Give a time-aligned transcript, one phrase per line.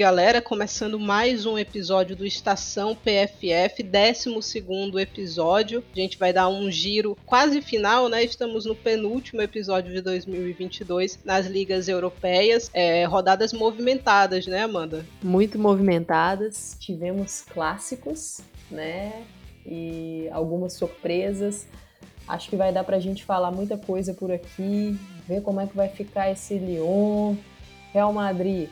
[0.00, 5.84] Galera, começando mais um episódio do Estação PFF, 12 episódio.
[5.92, 8.24] A gente vai dar um giro quase final, né?
[8.24, 12.70] Estamos no penúltimo episódio de 2022 nas ligas europeias.
[12.72, 15.04] É, rodadas movimentadas, né, Amanda?
[15.22, 16.78] Muito movimentadas.
[16.80, 19.26] Tivemos clássicos, né?
[19.66, 21.66] E algumas surpresas.
[22.26, 25.76] Acho que vai dar pra gente falar muita coisa por aqui, ver como é que
[25.76, 27.36] vai ficar esse Lyon,
[27.92, 28.70] Real Madrid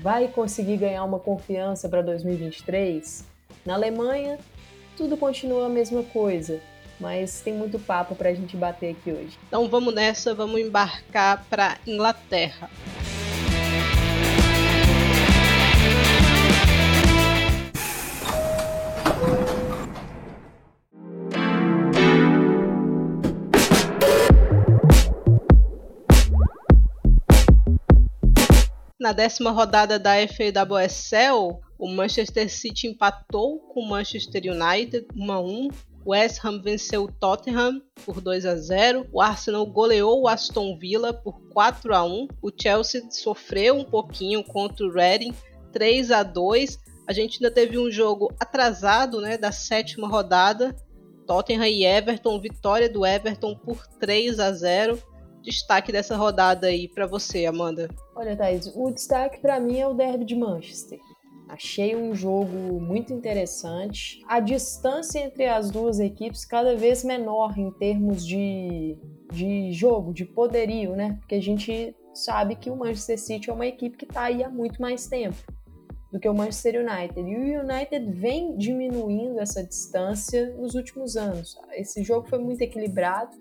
[0.00, 3.24] vai conseguir ganhar uma confiança para 2023?
[3.64, 4.38] Na Alemanha,
[4.96, 6.60] tudo continua a mesma coisa,
[6.98, 9.38] mas tem muito papo para a gente bater aqui hoje.
[9.46, 12.70] Então vamos nessa, vamos embarcar para Inglaterra.
[29.08, 35.40] Na décima rodada da FAWSL, o Manchester City empatou com o Manchester United 1 a
[35.40, 35.68] 1.
[36.04, 39.06] O West Ham venceu o Tottenham por 2 a 0.
[39.10, 42.28] O Arsenal goleou o Aston Villa por 4 a 1.
[42.42, 45.34] O Chelsea sofreu um pouquinho contra o Reading
[45.72, 46.78] 3 a 2.
[47.06, 50.76] A gente ainda teve um jogo atrasado, né, da sétima rodada.
[51.26, 55.02] Tottenham e Everton, vitória do Everton por 3 a 0
[55.48, 57.88] destaque dessa rodada aí para você, Amanda?
[58.14, 60.98] Olha, Thaís, o destaque para mim é o Derby de Manchester.
[61.48, 64.22] Achei um jogo muito interessante.
[64.28, 68.98] A distância entre as duas equipes cada vez menor em termos de,
[69.32, 71.16] de jogo, de poderio, né?
[71.20, 74.50] Porque a gente sabe que o Manchester City é uma equipe que está aí há
[74.50, 75.36] muito mais tempo
[76.12, 77.20] do que o Manchester United.
[77.20, 81.56] E o United vem diminuindo essa distância nos últimos anos.
[81.72, 83.34] Esse jogo foi muito equilibrado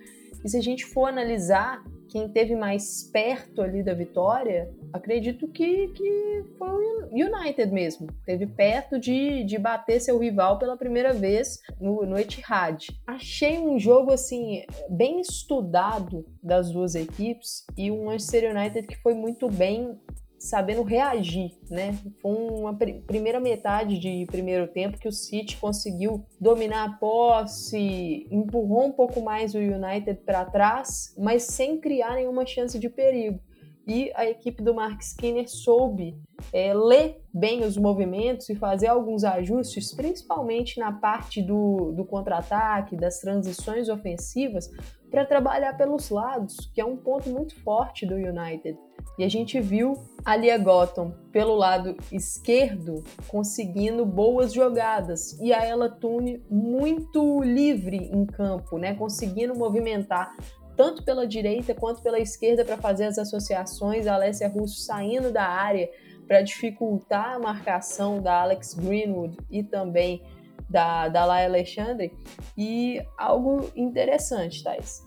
[0.43, 5.89] e se a gente for analisar quem teve mais perto ali da vitória, acredito que,
[5.89, 8.07] que foi o United mesmo.
[8.25, 12.87] Teve perto de, de bater seu rival pela primeira vez no, no Etihad.
[13.05, 19.13] Achei um jogo assim bem estudado das duas equipes e um Manchester United que foi
[19.13, 19.99] muito bem
[20.39, 21.97] sabendo reagir, né?
[22.21, 28.27] Foi uma pr primeira metade de primeiro tempo que o City conseguiu dominar a posse,
[28.31, 33.39] empurrou um pouco mais o United para trás, mas sem criar nenhuma chance de perigo.
[33.87, 36.19] E a equipe do Mark Skinner soube
[36.51, 42.97] é, ler bem os movimentos e fazer alguns ajustes, principalmente na parte do, do contra-ataque,
[42.97, 44.69] das transições ofensivas,
[45.09, 48.77] para trabalhar pelos lados, que é um ponto muito forte do United.
[49.17, 49.93] E a gente viu
[50.25, 57.97] a Lia Gotham pelo lado esquerdo conseguindo boas jogadas e a Ella Tune muito livre
[57.97, 60.35] em campo, né, conseguindo movimentar
[60.77, 65.43] tanto pela direita quanto pela esquerda para fazer as associações, a Alessia Russo saindo da
[65.43, 65.89] área
[66.27, 70.21] para dificultar a marcação da Alex Greenwood e também
[70.69, 72.13] da, da Laia Alexandre.
[72.55, 75.05] E algo interessante, Thais.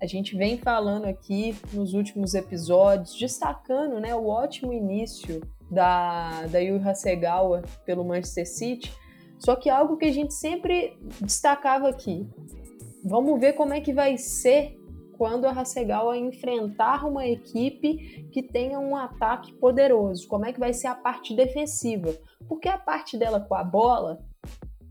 [0.00, 5.40] A gente vem falando aqui nos últimos episódios, destacando né, o ótimo início
[5.70, 8.92] da, da Yuri Hasegawa pelo Manchester City,
[9.38, 12.28] só que algo que a gente sempre destacava aqui.
[13.04, 14.76] Vamos ver como é que vai ser
[15.16, 20.26] quando a Hasegawa enfrentar uma equipe que tenha um ataque poderoso.
[20.28, 22.14] Como é que vai ser a parte defensiva?
[22.48, 24.20] Porque a parte dela com a bola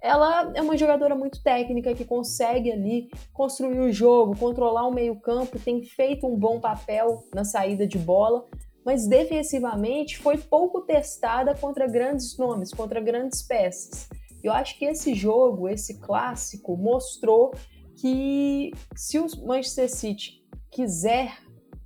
[0.01, 5.59] ela é uma jogadora muito técnica que consegue ali construir o jogo, controlar o meio-campo,
[5.59, 8.43] tem feito um bom papel na saída de bola,
[8.83, 14.09] mas defensivamente foi pouco testada contra grandes nomes, contra grandes peças.
[14.43, 17.53] Eu acho que esse jogo, esse clássico, mostrou
[18.01, 21.37] que se o Manchester City quiser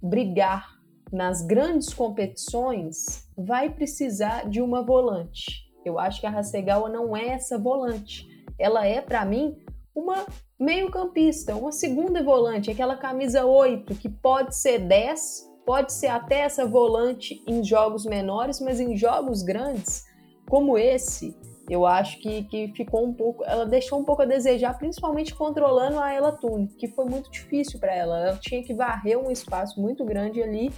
[0.01, 0.79] brigar
[1.11, 5.69] nas grandes competições, vai precisar de uma volante.
[5.83, 8.25] Eu acho que a Hasegawa não é essa volante.
[8.57, 9.57] Ela é, para mim,
[9.93, 10.25] uma
[10.57, 16.65] meio-campista, uma segunda volante, aquela camisa 8 que pode ser 10, pode ser até essa
[16.65, 20.05] volante em jogos menores, mas em jogos grandes,
[20.47, 21.35] como esse,
[21.69, 23.43] eu acho que, que ficou um pouco.
[23.43, 27.79] Ela deixou um pouco a desejar, principalmente controlando a Ela Tune, que foi muito difícil
[27.79, 28.19] para ela.
[28.19, 30.71] Ela tinha que varrer um espaço muito grande ali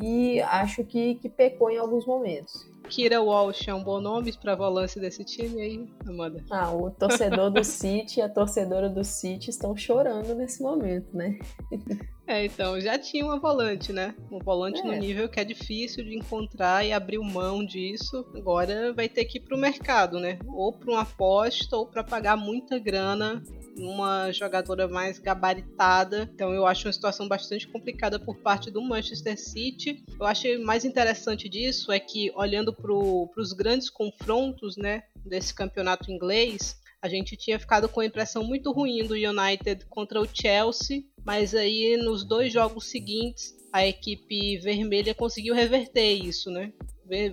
[0.00, 2.68] e acho que, que pecou em alguns momentos.
[2.88, 6.42] Kira Walsh é um bom nome para volância desse time aí, Amanda?
[6.50, 11.38] Ah, o torcedor do City e a torcedora do City estão chorando nesse momento, né?
[12.28, 14.14] É, então, já tinha uma volante, né?
[14.30, 14.84] Um volante é.
[14.84, 18.22] no nível que é difícil de encontrar e abrir mão disso.
[18.36, 20.38] Agora vai ter que ir pro mercado, né?
[20.46, 23.42] Ou para uma aposta ou para pagar muita grana
[23.78, 26.28] uma jogadora mais gabaritada.
[26.34, 30.04] Então eu acho uma situação bastante complicada por parte do Manchester City.
[30.18, 36.10] Eu achei mais interessante disso é que olhando para os grandes confrontos, né, desse campeonato
[36.10, 41.04] inglês, a gente tinha ficado com a impressão muito ruim do United contra o Chelsea,
[41.24, 46.72] mas aí nos dois jogos seguintes a equipe vermelha conseguiu reverter isso, né?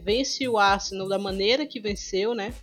[0.03, 2.53] Vence o Arsenal da maneira que venceu, né?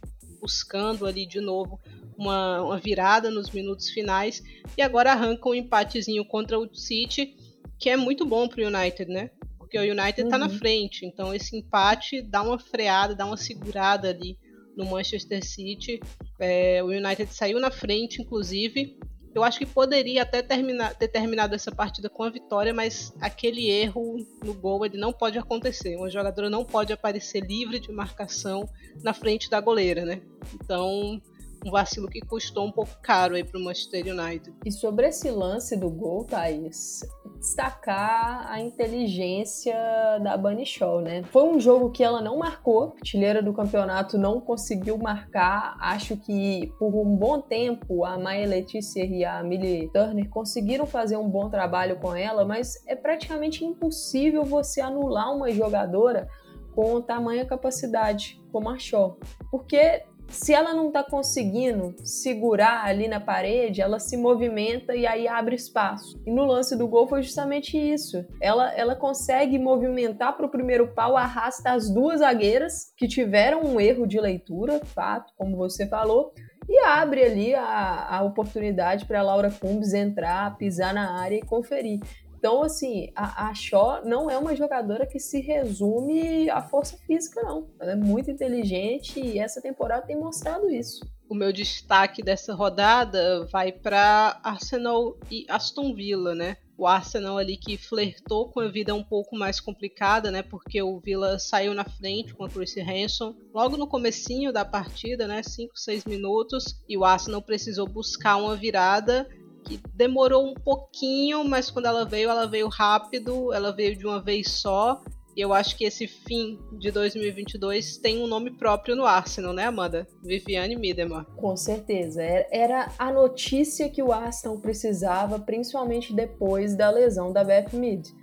[0.41, 1.81] Buscando ali de novo
[2.17, 4.43] uma, uma virada nos minutos finais
[4.77, 7.37] e agora arranca um empatezinho contra o City,
[7.79, 9.31] que é muito bom para o United, né?
[9.59, 10.45] Porque o United está uhum.
[10.45, 14.39] na frente, então esse empate dá uma freada, dá uma segurada ali
[14.77, 16.01] no Manchester City.
[16.39, 18.99] É, o United saiu na frente, inclusive.
[19.35, 23.71] Eu acho que poderia até terminar, ter terminado essa partida com a vitória, mas aquele
[23.71, 25.97] erro no gol ele não pode acontecer.
[25.97, 28.69] Uma jogadora não pode aparecer livre de marcação
[29.03, 30.21] na frente da goleira, né?
[30.55, 31.21] Então
[31.65, 34.55] um vacilo que custou um pouco caro aí para o Manchester United.
[34.65, 37.01] E sobre esse lance do gol, Thaís,
[37.39, 39.75] destacar a inteligência
[40.23, 41.23] da Bunny Shaw, né?
[41.25, 45.77] Foi um jogo que ela não marcou, artilheira do campeonato não conseguiu marcar.
[45.81, 51.17] Acho que por um bom tempo a Maia Letícia e a Millie Turner conseguiram fazer
[51.17, 56.29] um bom trabalho com ela, mas é praticamente impossível você anular uma jogadora
[56.75, 59.19] com tamanha capacidade como a Shaw,
[59.51, 65.29] porque se ela não está conseguindo segurar ali na parede, ela se movimenta e aí
[65.29, 66.21] abre espaço.
[66.27, 68.25] E no lance do gol foi justamente isso.
[68.41, 73.81] Ela, ela consegue movimentar para o primeiro pau, arrasta as duas zagueiras que tiveram um
[73.81, 76.33] erro de leitura, fato, como você falou,
[76.69, 82.01] e abre ali a, a oportunidade para Laura Cumbs entrar, pisar na área e conferir.
[82.43, 87.41] Então, assim, a, a Shaw não é uma jogadora que se resume à força física,
[87.41, 87.69] não.
[87.79, 91.07] Ela é muito inteligente e essa temporada tem mostrado isso.
[91.29, 96.57] O meu destaque dessa rodada vai para Arsenal e Aston Villa, né?
[96.77, 100.43] O Arsenal ali que flertou com a vida um pouco mais complicada, né?
[100.43, 105.29] Porque o Villa saiu na frente com a Chrissy Hanson logo no comecinho da partida,
[105.29, 105.45] né?
[105.45, 109.29] 5, 6 minutos, e o Arsenal precisou buscar uma virada
[109.63, 114.21] que demorou um pouquinho, mas quando ela veio, ela veio rápido, ela veio de uma
[114.21, 115.03] vez só.
[115.35, 119.65] E eu acho que esse fim de 2022 tem um nome próprio no Arsenal, né,
[119.65, 120.07] Amanda?
[120.23, 121.25] Viviane Miedema.
[121.37, 122.23] Com certeza.
[122.23, 128.22] É, era a notícia que o Arsenal precisava, principalmente depois da lesão da Beth Mead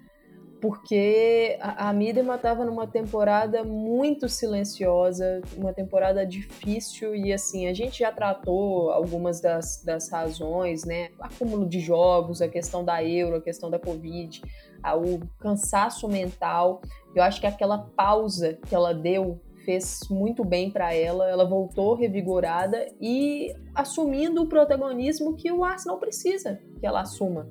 [0.62, 7.74] porque a, a Midema estava numa temporada muito silenciosa, uma temporada difícil e assim, a
[7.74, 11.10] gente já tratou algumas das, das razões, né?
[11.20, 14.42] Acúmulo de jogos, a questão da Euro, a questão da Covid,
[14.84, 16.82] a, o cansaço mental.
[17.16, 21.30] Eu acho que aquela pausa que ela deu fez muito bem para ela.
[21.30, 27.50] Ela voltou revigorada e assumindo o protagonismo que o Arsenal precisa que ela assuma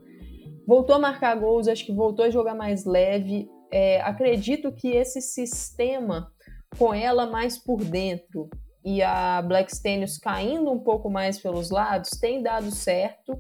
[0.69, 3.51] voltou a marcar gols, acho que voltou a jogar mais leve.
[3.73, 6.31] É, acredito que esse sistema,
[6.79, 8.51] com ela mais por dentro
[8.85, 13.39] e a Black Stenius caindo um pouco mais pelos lados, tem dado certo,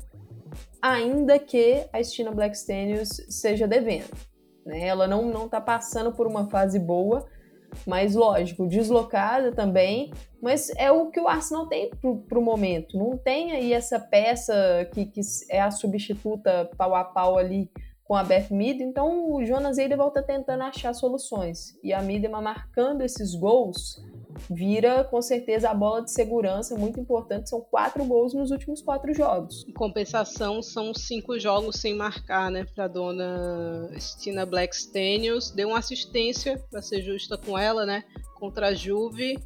[0.80, 4.16] ainda que a Stina Black Stenius seja devendo.
[4.64, 4.88] Né?
[4.88, 7.26] Ela não está passando por uma fase boa,
[7.86, 12.96] mas lógico, deslocada também, mas é o que o Arsenal tem para o momento.
[12.96, 14.54] Não tem aí essa peça
[14.92, 15.20] que, que
[15.50, 17.70] é a substituta pau a pau ali
[18.04, 21.78] com a Beth Mead, então o Jonas Eideval está tentando achar soluções.
[21.84, 24.02] E a Midema marcando esses gols
[24.50, 27.48] vira com certeza a bola de segurança muito importante.
[27.48, 29.64] São quatro gols nos últimos quatro jogos.
[29.68, 35.50] Em compensação, são cinco jogos sem marcar, né, para dona Stina Blackstenius.
[35.50, 38.04] Deu uma assistência, para ser justa com ela, né,
[38.34, 39.38] contra a Juve.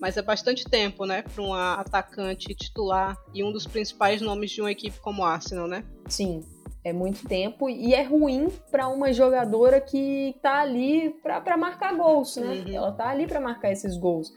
[0.00, 4.60] Mas é bastante tempo, né, para uma atacante titular e um dos principais nomes de
[4.60, 5.84] uma equipe como o Arsenal, né?
[6.08, 6.44] Sim,
[6.88, 12.36] é muito tempo e é ruim para uma jogadora que tá ali para marcar gols,
[12.36, 12.64] né?
[12.66, 12.74] Uhum.
[12.74, 14.32] Ela tá ali para marcar esses gols.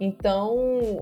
[0.00, 0.56] Então,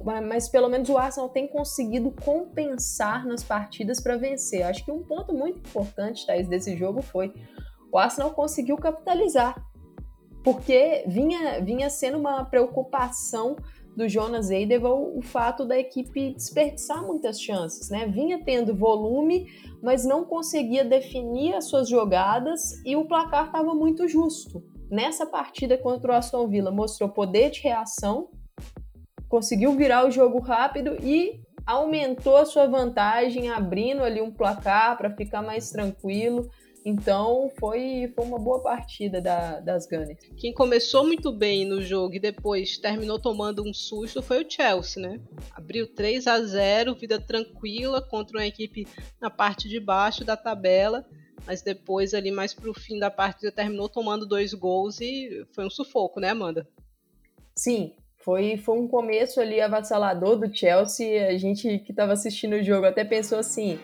[0.05, 4.63] mas pelo menos o Arsenal tem conseguido compensar nas partidas para vencer.
[4.63, 7.33] Acho que um ponto muito importante, Thaís, desse jogo foi
[7.91, 9.57] o Arsenal conseguiu capitalizar.
[10.45, 13.57] Porque vinha, vinha sendo uma preocupação
[13.97, 18.07] do Jonas Eideval o fato da equipe desperdiçar muitas chances, né?
[18.07, 19.47] Vinha tendo volume,
[19.83, 24.63] mas não conseguia definir as suas jogadas e o placar estava muito justo.
[24.91, 28.29] Nessa partida contra o Aston Villa mostrou poder de reação,
[29.29, 35.15] conseguiu virar o jogo rápido e aumentou a sua vantagem, abrindo ali um placar para
[35.15, 36.49] ficar mais tranquilo.
[36.85, 40.19] Então foi, foi uma boa partida da, das Gunners.
[40.37, 45.03] Quem começou muito bem no jogo e depois terminou tomando um susto foi o Chelsea,
[45.03, 45.21] né?
[45.55, 48.87] Abriu 3 a 0 vida tranquila contra uma equipe
[49.21, 51.05] na parte de baixo da tabela,
[51.47, 55.71] mas depois ali mais pro fim da partida terminou tomando dois gols e foi um
[55.71, 56.67] sufoco, né, Amanda?
[57.55, 61.29] Sim, foi, foi um começo ali avassalador do Chelsea.
[61.29, 63.79] A gente que estava assistindo o jogo até pensou assim: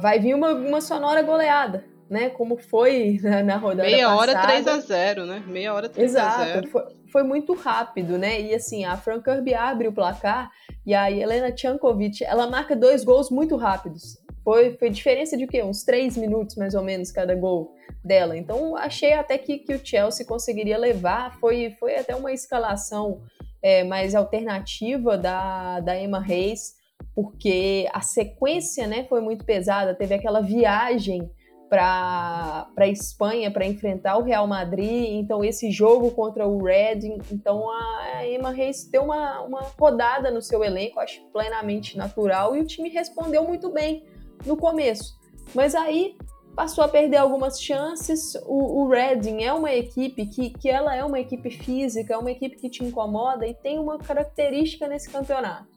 [0.00, 2.30] vai vir uma, uma sonora goleada né?
[2.30, 4.20] Como foi na, na rodada Meia passada.
[4.20, 5.42] hora 3 a 0 né?
[5.46, 6.82] Meia hora 3 Exato, a 0 foi,
[7.12, 8.40] foi muito rápido, né?
[8.40, 10.50] E assim, a Fran Kirby abre o placar
[10.84, 14.18] e a Helena Tchankovic, ela marca dois gols muito rápidos.
[14.44, 15.60] Foi, foi diferença de o quê?
[15.62, 18.36] Uns três minutos, mais ou menos, cada gol dela.
[18.36, 21.36] Então, achei até que, que o Chelsea conseguiria levar.
[21.40, 23.22] Foi, foi até uma escalação
[23.60, 26.74] é, mais alternativa da, da Emma Reis,
[27.12, 29.96] porque a sequência né, foi muito pesada.
[29.96, 31.28] Teve aquela viagem
[31.68, 37.68] para a Espanha para enfrentar o Real Madrid, então esse jogo contra o Reading, então
[37.70, 42.66] a Emma Reis deu uma, uma rodada no seu elenco, acho plenamente natural, e o
[42.66, 44.04] time respondeu muito bem
[44.44, 45.16] no começo.
[45.54, 46.16] Mas aí
[46.56, 48.34] passou a perder algumas chances.
[48.46, 52.30] O, o Reading é uma equipe que, que ela é uma equipe física, é uma
[52.30, 55.68] equipe que te incomoda e tem uma característica nesse campeonato.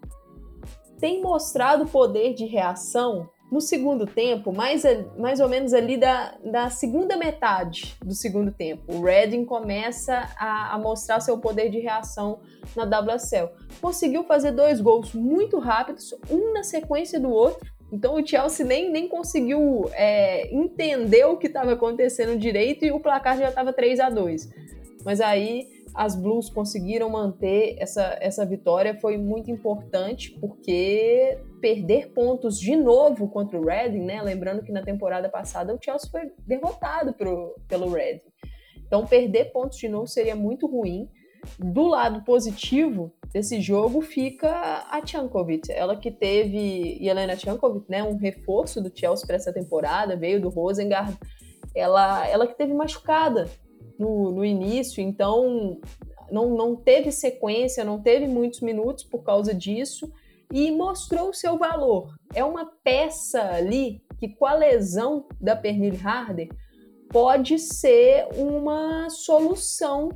[1.00, 4.83] Tem mostrado poder de reação no segundo tempo, mais,
[5.17, 10.75] mais ou menos ali da, da segunda metade do segundo tempo, o Redding começa a,
[10.75, 12.39] a mostrar seu poder de reação
[12.75, 13.49] na WSL.
[13.81, 18.91] Conseguiu fazer dois gols muito rápidos, um na sequência do outro, então o Chelsea nem,
[18.91, 23.99] nem conseguiu é, entender o que estava acontecendo direito e o placar já estava 3
[23.99, 24.49] a 2
[25.03, 32.59] Mas aí as Blues conseguiram manter essa, essa vitória, foi muito importante, porque perder pontos
[32.59, 34.21] de novo contra o Reading, né?
[34.21, 38.21] Lembrando que na temporada passada o Chelsea foi derrotado pro, pelo Reading.
[38.85, 41.07] Então, perder pontos de novo seria muito ruim.
[41.57, 44.49] Do lado positivo desse jogo fica
[44.89, 50.17] a Tchankovic, ela que teve, Helena Tchankovic, né, um reforço do Chelsea para essa temporada,
[50.17, 51.17] veio do Rosengard,
[51.75, 53.47] ela, ela que teve machucada
[53.97, 55.79] no, no início, então
[56.31, 60.11] não, não teve sequência, não teve muitos minutos por causa disso
[60.51, 62.15] e mostrou o seu valor.
[62.33, 66.49] É uma peça ali que, com a lesão da Pernille Harder,
[67.09, 70.09] pode ser uma solução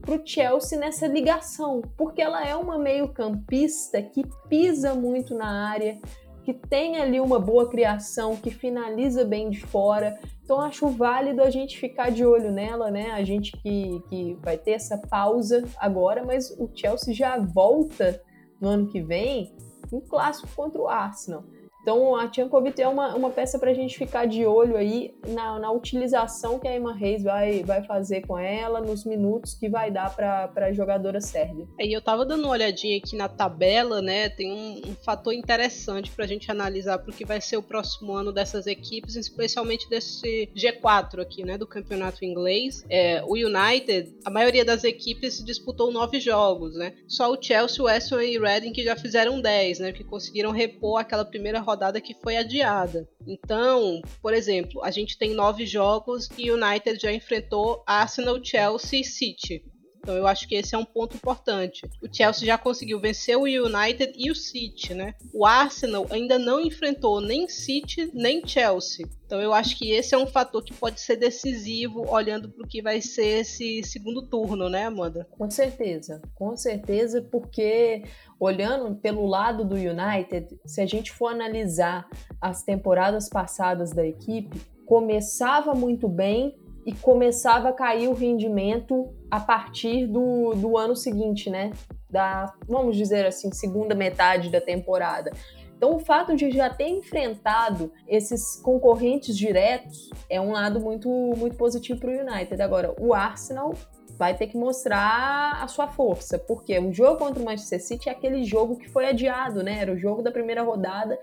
[0.00, 6.00] para o Chelsea nessa ligação, porque ela é uma meio-campista que pisa muito na área,
[6.44, 10.18] que tem ali uma boa criação, que finaliza bem de fora.
[10.42, 13.12] Então acho válido a gente ficar de olho nela, né?
[13.12, 18.20] A gente que, que vai ter essa pausa agora, mas o Chelsea já volta
[18.60, 19.54] no ano que vem
[19.90, 21.44] um clássico contra o Arsenal.
[21.82, 25.58] Então a Tchankovic é uma, uma peça para a gente ficar de olho aí na,
[25.58, 29.90] na utilização que a Emma Reis vai, vai fazer com ela, nos minutos que vai
[29.90, 31.66] dar para a jogadora sérvia.
[31.78, 34.28] É, e eu tava dando uma olhadinha aqui na tabela, né?
[34.28, 38.12] Tem um, um fator interessante para a gente analisar para que vai ser o próximo
[38.12, 41.58] ano dessas equipes, especialmente desse G4 aqui, né?
[41.58, 42.84] Do campeonato inglês.
[42.88, 46.94] É, o United, a maioria das equipes disputou nove jogos, né?
[47.08, 49.90] Só o Chelsea, o West Ham e o Reading que já fizeram dez, né?
[49.90, 53.08] Que conseguiram repor aquela primeira rodada rodada que foi adiada.
[53.26, 59.00] Então, por exemplo, a gente tem nove jogos e o United já enfrentou Arsenal, Chelsea
[59.00, 59.64] e City.
[60.02, 61.88] Então eu acho que esse é um ponto importante.
[62.02, 65.14] O Chelsea já conseguiu vencer o United e o City, né?
[65.32, 69.06] O Arsenal ainda não enfrentou nem City nem Chelsea.
[69.24, 72.68] Então eu acho que esse é um fator que pode ser decisivo olhando para o
[72.68, 75.26] que vai ser esse segundo turno, né, Amanda?
[75.30, 78.02] Com certeza, com certeza, porque
[78.40, 82.08] olhando pelo lado do United, se a gente for analisar
[82.40, 89.40] as temporadas passadas da equipe, começava muito bem e começava a cair o rendimento a
[89.40, 91.72] partir do, do ano seguinte, né?
[92.10, 95.30] Da, vamos dizer assim, segunda metade da temporada.
[95.76, 101.56] Então, o fato de já ter enfrentado esses concorrentes diretos é um lado muito, muito
[101.56, 102.62] positivo para o United.
[102.62, 103.74] Agora, o Arsenal
[104.16, 108.12] vai ter que mostrar a sua força, porque o jogo contra o Manchester City é
[108.12, 109.78] aquele jogo que foi adiado, né?
[109.80, 111.18] Era o jogo da primeira rodada,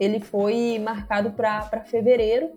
[0.00, 2.50] ele foi marcado para fevereiro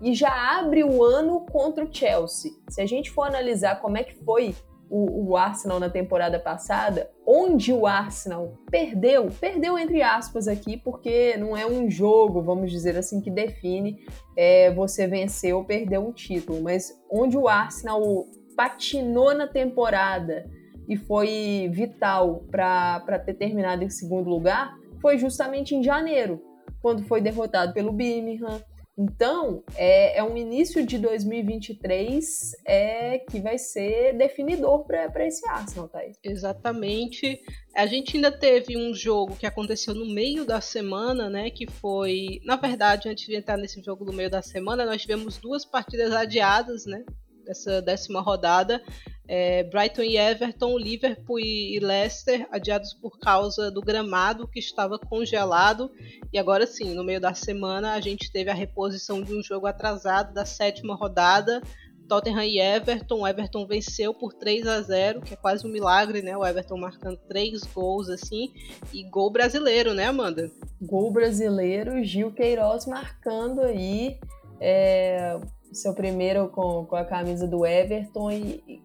[0.00, 2.52] e já abre o ano contra o Chelsea.
[2.68, 4.54] Se a gente for analisar como é que foi
[4.90, 11.36] o, o, Arsenal na temporada passada, onde o Arsenal perdeu, perdeu entre aspas aqui, porque
[11.36, 13.98] não é um jogo, vamos dizer assim, que define
[14.36, 18.26] é, você vencer ou perder um título, mas onde o Arsenal
[18.56, 20.48] patinou na temporada
[20.88, 26.42] e foi vital para ter terminado em segundo lugar, foi justamente em janeiro,
[26.80, 28.60] quando foi derrotado pelo Birmingham,
[28.98, 35.88] Então, é, é um início de 2023 é, que vai ser definidor para esse Arsenal,
[35.88, 36.18] Thaís.
[36.24, 37.40] Exatamente.
[37.76, 41.48] A gente ainda teve um jogo que aconteceu no meio da semana, né?
[41.48, 42.40] Que foi.
[42.44, 46.12] Na verdade, antes de entrar nesse jogo no meio da semana, nós tivemos duas partidas
[46.12, 47.04] adiadas, né?
[47.48, 48.82] Dessa décima rodada
[49.28, 55.92] é, Brighton e Everton, Liverpool e Leicester adiados por causa do gramado que estava congelado.
[56.32, 59.66] E agora sim, no meio da semana, a gente teve a reposição de um jogo
[59.66, 61.60] atrasado da sétima rodada.
[62.08, 63.20] Tottenham e Everton.
[63.20, 66.34] O Everton venceu por 3 a 0 que é quase um milagre, né?
[66.34, 68.50] O Everton marcando três gols assim.
[68.94, 70.50] E gol brasileiro, né, Amanda?
[70.80, 74.18] Gol brasileiro, Gil Queiroz marcando aí.
[74.58, 75.38] É,
[75.72, 78.82] seu primeiro com, com a camisa do Everton e,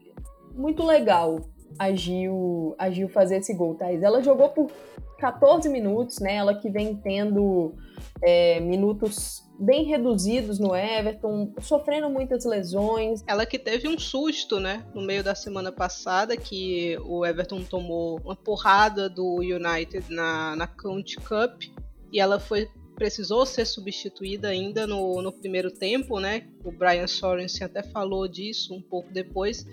[0.56, 1.40] muito legal
[1.80, 4.04] a Gil, a Gil fazer esse gol, Thaís.
[4.04, 4.70] Ela jogou por
[5.18, 6.36] 14 minutos, né?
[6.36, 7.74] Ela que vem tendo
[8.22, 13.24] é, minutos bem reduzidos no Everton, sofrendo muitas lesões.
[13.26, 14.86] Ela que teve um susto, né?
[14.94, 20.68] No meio da semana passada, que o Everton tomou uma porrada do United na, na
[20.68, 21.64] County Cup
[22.12, 26.48] e ela foi precisou ser substituída ainda no, no primeiro tempo, né?
[26.64, 29.66] O Brian Sorensen até falou disso um pouco depois,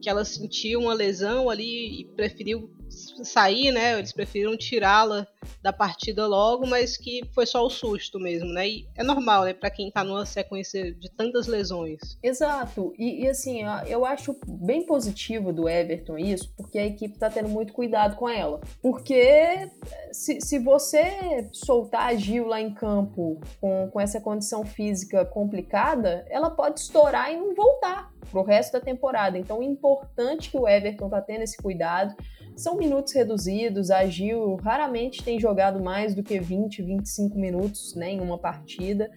[0.00, 3.98] que ela sentiu uma lesão ali e preferiu sair, né?
[3.98, 5.26] Eles preferiram tirá-la
[5.62, 8.68] da partida logo, mas que foi só o susto mesmo, né?
[8.68, 9.54] E é normal, né?
[9.54, 12.18] Para quem tá numa sequência de tantas lesões.
[12.22, 12.92] Exato.
[12.98, 17.48] E, e, assim, eu acho bem positivo do Everton isso, porque a equipe tá tendo
[17.48, 18.60] muito cuidado com ela.
[18.82, 19.70] Porque
[20.12, 26.24] se, se você soltar a Gil lá em campo com, com essa condição física complicada,
[26.28, 29.38] ela pode estourar e não voltar pro resto da temporada.
[29.38, 32.14] Então é importante que o Everton tá tendo esse cuidado.
[32.58, 38.10] São minutos reduzidos, a Gil raramente tem jogado mais do que 20, 25 minutos né,
[38.10, 39.08] em uma partida.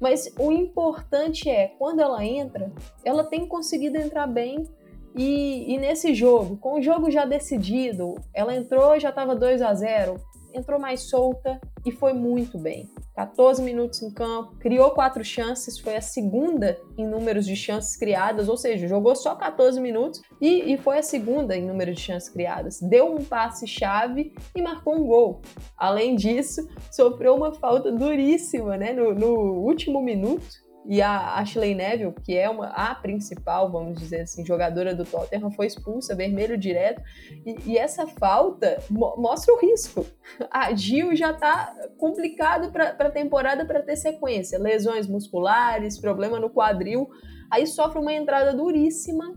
[0.00, 2.72] Mas o importante é, quando ela entra,
[3.04, 4.66] ela tem conseguido entrar bem.
[5.14, 9.74] E, e nesse jogo, com o jogo já decidido, ela entrou já estava 2 a
[9.74, 10.16] 0
[10.56, 12.88] entrou mais solta e foi muito bem.
[13.14, 18.48] 14 minutos em campo, criou quatro chances, foi a segunda em números de chances criadas,
[18.48, 22.28] ou seja, jogou só 14 minutos e, e foi a segunda em número de chances
[22.28, 22.78] criadas.
[22.80, 25.40] Deu um passe-chave e marcou um gol.
[25.76, 32.14] Além disso, sofreu uma falta duríssima né, no, no último minuto e a Ashley Neville,
[32.24, 37.02] que é uma, a principal, vamos dizer assim, jogadora do Tottenham, foi expulsa, vermelho direto.
[37.44, 40.06] E, e essa falta mo mostra o risco.
[40.50, 44.58] A Gil já está complicado para a temporada para ter sequência.
[44.58, 47.08] Lesões musculares, problema no quadril.
[47.50, 49.34] Aí sofre uma entrada duríssima,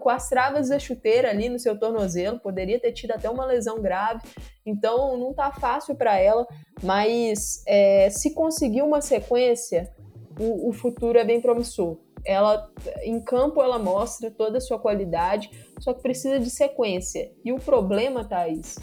[0.00, 3.80] com as travas da chuteira ali no seu tornozelo, poderia ter tido até uma lesão
[3.80, 4.20] grave.
[4.64, 6.46] Então não tá fácil para ela,
[6.82, 9.92] mas é, se conseguir uma sequência,
[10.38, 11.98] o, o futuro é bem promissor.
[12.24, 12.70] Ela,
[13.02, 17.32] em campo, ela mostra toda a sua qualidade, só que precisa de sequência.
[17.44, 18.76] E o problema, Thaís,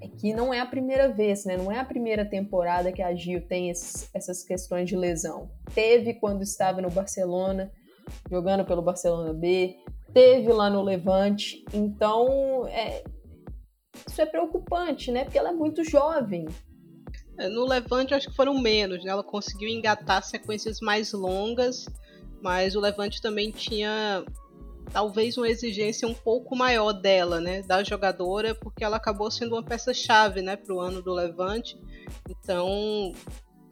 [0.00, 1.56] é que não é a primeira vez, né?
[1.56, 5.50] Não é a primeira temporada que a Gil tem esses, essas questões de lesão.
[5.74, 7.70] Teve quando estava no Barcelona,
[8.30, 9.76] jogando pelo Barcelona B,
[10.12, 11.64] teve lá no Levante.
[11.72, 13.04] Então, é,
[14.08, 15.24] isso é preocupante, né?
[15.24, 16.46] Porque ela é muito jovem.
[17.38, 19.10] É, no Levante, acho que foram menos, né?
[19.10, 21.86] Ela conseguiu engatar sequências mais longas,
[22.40, 24.24] mas o Levante também tinha
[24.92, 29.62] talvez uma exigência um pouco maior dela, né, da jogadora, porque ela acabou sendo uma
[29.62, 31.76] peça-chave, né, para o ano do Levante.
[32.28, 33.12] Então,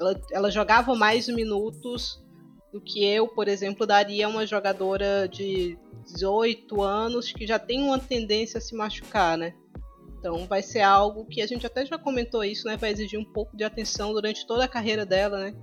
[0.01, 2.20] ela, ela, jogava mais minutos
[2.72, 7.98] do que eu, por exemplo, daria uma jogadora de 18 anos que já tem uma
[7.98, 9.55] tendência a se machucar, né?
[10.22, 12.76] Então vai ser algo que a gente até já comentou isso, né?
[12.76, 15.54] Vai exigir um pouco de atenção durante toda a carreira dela, né?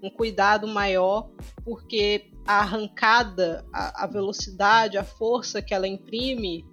[0.00, 1.28] Um cuidado maior,
[1.64, 6.64] porque a arrancada, a, a velocidade, a força que ela imprime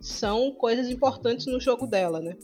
[0.00, 2.36] são coisas importantes no jogo dela, né?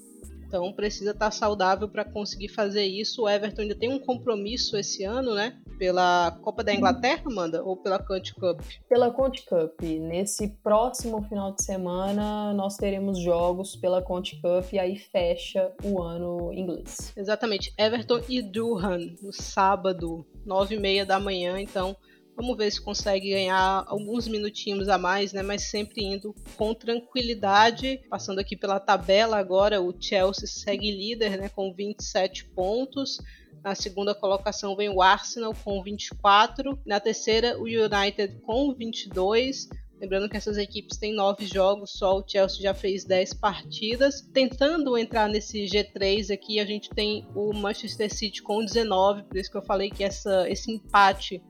[0.46, 3.22] Então precisa estar saudável para conseguir fazer isso.
[3.22, 5.61] O Everton ainda tem um compromisso esse ano, né?
[5.78, 7.62] Pela Copa da Inglaterra, Amanda?
[7.62, 8.60] Ou pela Conte Cup?
[8.88, 9.80] Pela Conte Cup.
[9.82, 16.02] Nesse próximo final de semana nós teremos jogos pela Conte Cup e aí fecha o
[16.02, 17.12] ano inglês.
[17.16, 17.74] Exatamente.
[17.78, 21.60] Everton e Durham no sábado, nove e meia da manhã.
[21.60, 21.96] Então
[22.36, 25.42] Vamos ver se consegue ganhar alguns minutinhos a mais, né?
[25.42, 27.98] Mas sempre indo com tranquilidade.
[28.10, 31.48] Passando aqui pela tabela agora, o Chelsea segue líder, né?
[31.48, 33.18] Com 27 pontos.
[33.66, 36.79] Na segunda colocação vem o Arsenal com 24.
[36.87, 39.68] Na terceira, o United com 22.
[40.00, 44.20] Lembrando que essas equipes têm nove jogos, só o Chelsea já fez dez partidas.
[44.33, 49.50] Tentando entrar nesse G3 aqui, a gente tem o Manchester City com 19, por isso
[49.50, 51.42] que eu falei que essa, esse empate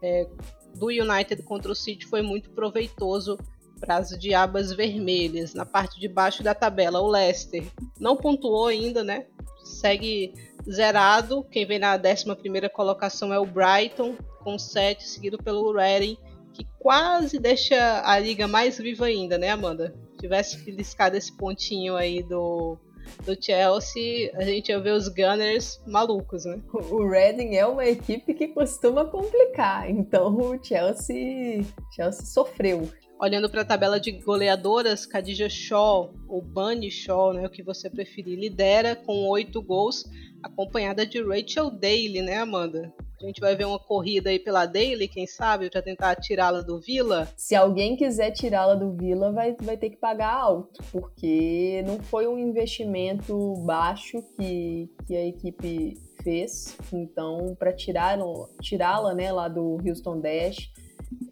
[0.00, 0.28] é,
[0.76, 3.36] do United contra o City foi muito proveitoso
[3.80, 5.54] para as diabas vermelhas.
[5.54, 7.64] Na parte de baixo da tabela, o Leicester
[7.98, 9.26] não pontuou ainda, né?
[9.64, 10.34] Segue
[10.70, 11.44] zerado.
[11.50, 16.18] Quem vem na 11 colocação é o Brighton, com 7, seguido pelo Reading
[16.54, 19.92] que quase deixa a liga mais viva ainda, né, Amanda?
[20.12, 22.78] Se tivesse beliscado esse pontinho aí do,
[23.26, 26.62] do Chelsea, a gente ia ver os Gunners malucos, né?
[26.72, 32.88] O Reading é uma equipe que costuma complicar, então o Chelsea, Chelsea sofreu.
[33.24, 37.88] Olhando para a tabela de goleadoras, Khadija Shaw, ou Bunny Shaw, né, o que você
[37.88, 40.04] preferir, lidera com oito gols,
[40.42, 42.92] acompanhada de Rachel Daly, né, Amanda?
[43.22, 46.78] A gente vai ver uma corrida aí pela Daily, quem sabe, para tentar tirá-la do
[46.78, 47.26] Vila.
[47.34, 52.26] Se alguém quiser tirá-la do Vila, vai, vai ter que pagar alto, porque não foi
[52.26, 56.76] um investimento baixo que, que a equipe fez.
[56.92, 60.70] Então, para tirá-la tirá né, lá do Houston Dash,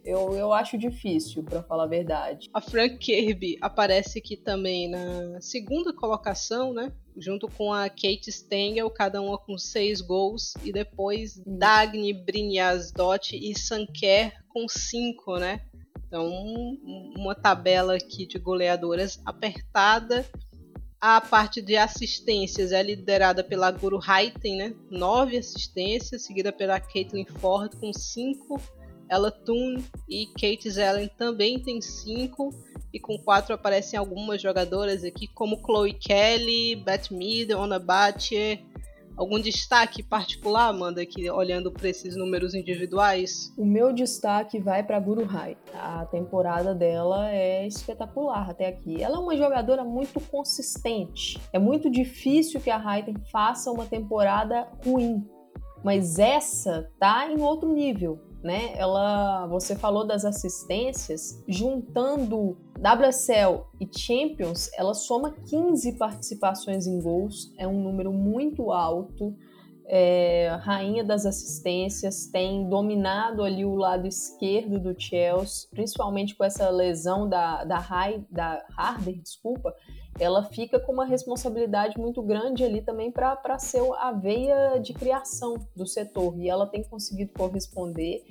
[0.04, 2.50] eu, eu acho difícil, para falar a verdade.
[2.52, 6.92] A Frank Kirby aparece aqui também na segunda colocação, né?
[7.16, 10.54] Junto com a Kate Stengel, cada uma com seis gols.
[10.62, 15.60] E depois Dagny, Brynjasdott e Sanker com cinco, né?
[16.06, 16.28] Então,
[17.16, 20.26] uma tabela aqui de goleadoras apertada.
[21.00, 24.74] A parte de assistências é liderada pela Guru Haiten, né?
[24.90, 28.60] Nove assistências, seguida pela Caitlin Ford com cinco
[29.12, 29.76] ella Toon
[30.08, 32.48] e Kate Zellen também tem cinco.
[32.94, 38.60] E com quatro aparecem algumas jogadoras aqui, como Chloe Kelly, Beth Mead, Ona Batcher.
[39.14, 43.52] Algum destaque particular, Amanda, aqui olhando para esses números individuais?
[43.58, 45.58] O meu destaque vai para Guru Hai.
[45.74, 49.02] A temporada dela é espetacular até aqui.
[49.02, 51.38] Ela é uma jogadora muito consistente.
[51.52, 55.22] É muito difícil que a Raiden faça uma temporada ruim,
[55.84, 58.72] mas essa tá em outro nível né?
[58.76, 67.52] Ela, você falou das assistências, juntando WSL e Champions, ela soma 15 participações em gols,
[67.56, 69.34] é um número muito alto.
[69.94, 76.70] É, rainha das assistências, tem dominado ali o lado esquerdo do Chelsea, principalmente com essa
[76.70, 79.74] lesão da, da, High, da Harder, desculpa,
[80.18, 85.56] ela fica com uma responsabilidade muito grande ali também para ser a veia de criação
[85.74, 88.24] do setor e ela tem conseguido corresponder.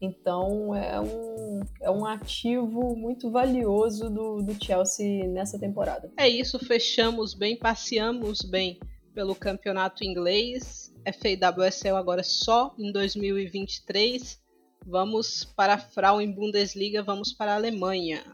[0.00, 6.10] Então é um, é um ativo muito valioso do, do Chelsea nessa temporada.
[6.16, 8.78] É isso, fechamos bem, passeamos bem
[9.14, 10.92] pelo campeonato inglês.
[11.04, 14.38] FAWSL agora só em 2023.
[14.86, 18.24] Vamos para a Frauen Bundesliga, vamos para a Alemanha.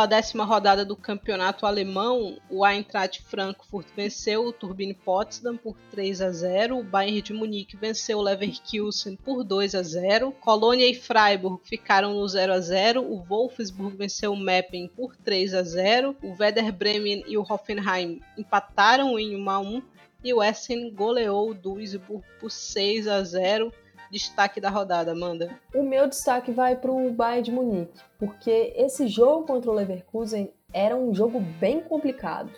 [0.00, 6.22] Pela décima rodada do campeonato alemão, o Eintracht Frankfurt venceu o Turbine Potsdam por 3
[6.22, 10.94] a 0, o Bayern de Munique venceu o Leverkusen por 2 a 0, Colônia e
[10.94, 16.16] Freiburg ficaram no 0 a 0, o Wolfsburg venceu o Meppen por 3 a 0,
[16.22, 19.82] o Werder Bremen e o Hoffenheim empataram em 1 a 1
[20.24, 23.70] e o Essen goleou o Duisburg por 6 a 0
[24.10, 25.50] destaque da rodada, Amanda?
[25.74, 30.52] O meu destaque vai para o Bayern de Munique, porque esse jogo contra o Leverkusen
[30.72, 32.50] era um jogo bem complicado.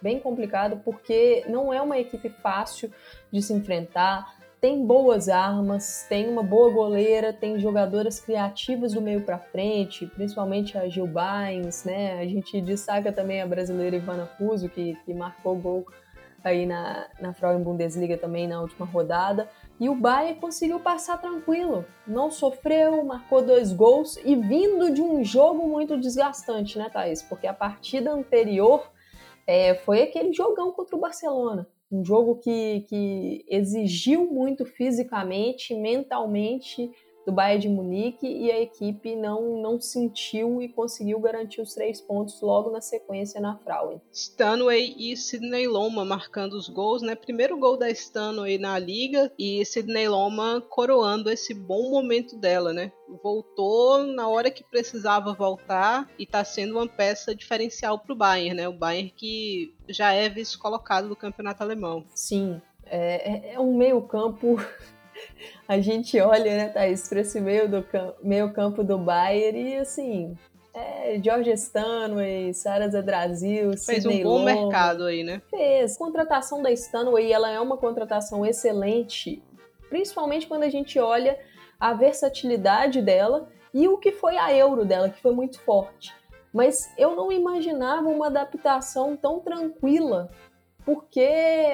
[0.00, 2.90] Bem complicado porque não é uma equipe fácil
[3.30, 4.36] de se enfrentar.
[4.60, 10.76] Tem boas armas, tem uma boa goleira, tem jogadoras criativas do meio para frente, principalmente
[10.78, 12.18] a Gil Baines, né?
[12.18, 15.86] A gente destaca também a brasileira Ivana Fuso, que, que marcou gol
[16.42, 19.48] aí na, na Frauen Bundesliga também na última rodada.
[19.80, 25.24] E o Bayern conseguiu passar tranquilo, não sofreu, marcou dois gols e vindo de um
[25.24, 27.22] jogo muito desgastante, né, Thaís?
[27.22, 28.88] Porque a partida anterior
[29.46, 31.68] é, foi aquele jogão contra o Barcelona.
[31.90, 36.90] Um jogo que, que exigiu muito fisicamente, mentalmente
[37.26, 42.00] do Bayern de Munique e a equipe não, não sentiu e conseguiu garantir os três
[42.00, 44.00] pontos logo na sequência na Frauen.
[44.12, 47.14] Stanway e Sidney Loma marcando os gols, né?
[47.14, 52.92] Primeiro gol da Stanway na liga e Sidney Loma coroando esse bom momento dela, né?
[53.22, 58.54] Voltou na hora que precisava voltar e está sendo uma peça diferencial para o Bayern,
[58.54, 58.68] né?
[58.68, 62.04] O Bayern que já é vice-colocado do campeonato alemão.
[62.14, 64.56] Sim, É, é, é um meio campo
[65.68, 67.84] a gente olha, né, Thaís, para esse meio, do
[68.22, 70.36] meio campo do Bayern e assim,
[70.74, 75.40] é, George Stanway, Sara Zadrazil, Fez Sidney um bom Long, mercado aí, né?
[75.48, 75.94] Fez.
[75.94, 79.40] A contratação da Stanway, ela é uma contratação excelente,
[79.88, 81.38] principalmente quando a gente olha
[81.78, 86.12] a versatilidade dela e o que foi a Euro dela, que foi muito forte.
[86.52, 90.30] Mas eu não imaginava uma adaptação tão tranquila
[90.84, 91.26] porque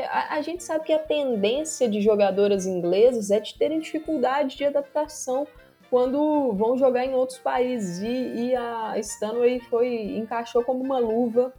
[0.09, 4.65] a, a, gente sabe que a tendência de jogadoras inglesas é de terem dificuldade de
[4.65, 5.47] adaptação
[5.89, 7.99] quando vão jogar em outros países.
[7.99, 11.53] E, e a Stanway foi encaixou como uma luva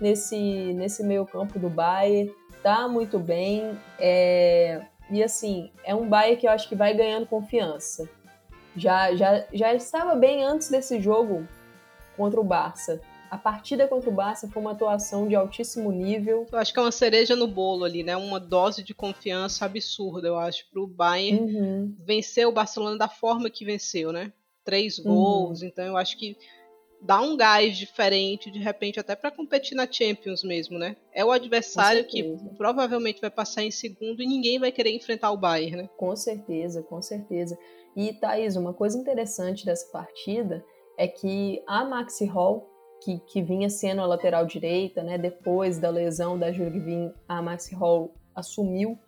[0.00, 2.32] nesse nesse meio campo do Bayern.
[2.62, 7.26] Tá muito bem é, e assim é um Bayern que eu acho que vai ganhando
[7.26, 8.08] confiança.
[8.74, 11.46] Já já já estava bem antes desse jogo
[12.16, 12.98] contra o Barça
[13.30, 16.46] a partida contra o Barça foi uma atuação de altíssimo nível.
[16.50, 18.16] Eu acho que é uma cereja no bolo ali, né?
[18.16, 21.96] Uma dose de confiança absurda, eu acho, para o Bayern uhum.
[22.04, 24.32] vencer o Barcelona da forma que venceu, né?
[24.64, 25.04] Três uhum.
[25.04, 25.68] gols, uhum.
[25.68, 26.36] então eu acho que
[27.00, 30.96] dá um gás diferente, de repente, até para competir na Champions mesmo, né?
[31.12, 35.36] É o adversário que provavelmente vai passar em segundo e ninguém vai querer enfrentar o
[35.36, 35.90] Bayern, né?
[35.98, 37.58] Com certeza, com certeza.
[37.94, 40.64] E, Thaís, uma coisa interessante dessa partida
[40.96, 42.73] é que a Maxi Hall
[43.04, 45.18] que, que vinha sendo a lateral direita, né?
[45.18, 48.98] Depois da lesão da Jurgvin, a Maxi Hall assumiu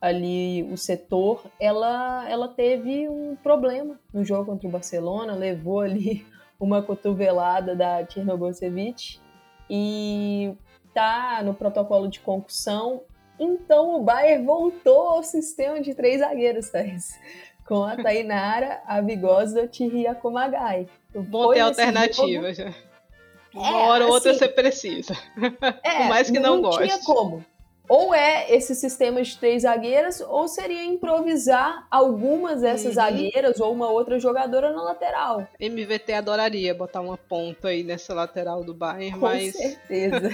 [0.00, 6.24] ali o setor, ela, ela teve um problema no jogo contra o Barcelona, levou ali
[6.58, 9.18] uma cotovelada da Tchernogosevic
[9.68, 10.54] e
[10.94, 13.02] tá no protocolo de concussão.
[13.38, 17.18] Então o Bayern voltou ao sistema de três zagueiros, Thais,
[17.66, 20.86] com a Tainara, a Vigosa e a Komagai.
[21.14, 22.56] Bom ter alternativas.
[22.56, 22.87] Jogo,
[23.58, 25.16] uma é, hora ou outra assim, você precisa.
[25.82, 26.80] É, Por mais que não, não goste.
[26.80, 27.44] Não tinha como
[27.88, 32.92] ou é esse sistema de três zagueiras, ou seria improvisar algumas dessas uhum.
[32.92, 35.48] zagueiras ou uma outra jogadora na lateral.
[35.58, 39.52] MVT adoraria botar uma ponta aí nessa lateral do Bayern, Com mas.
[39.52, 40.30] Com certeza.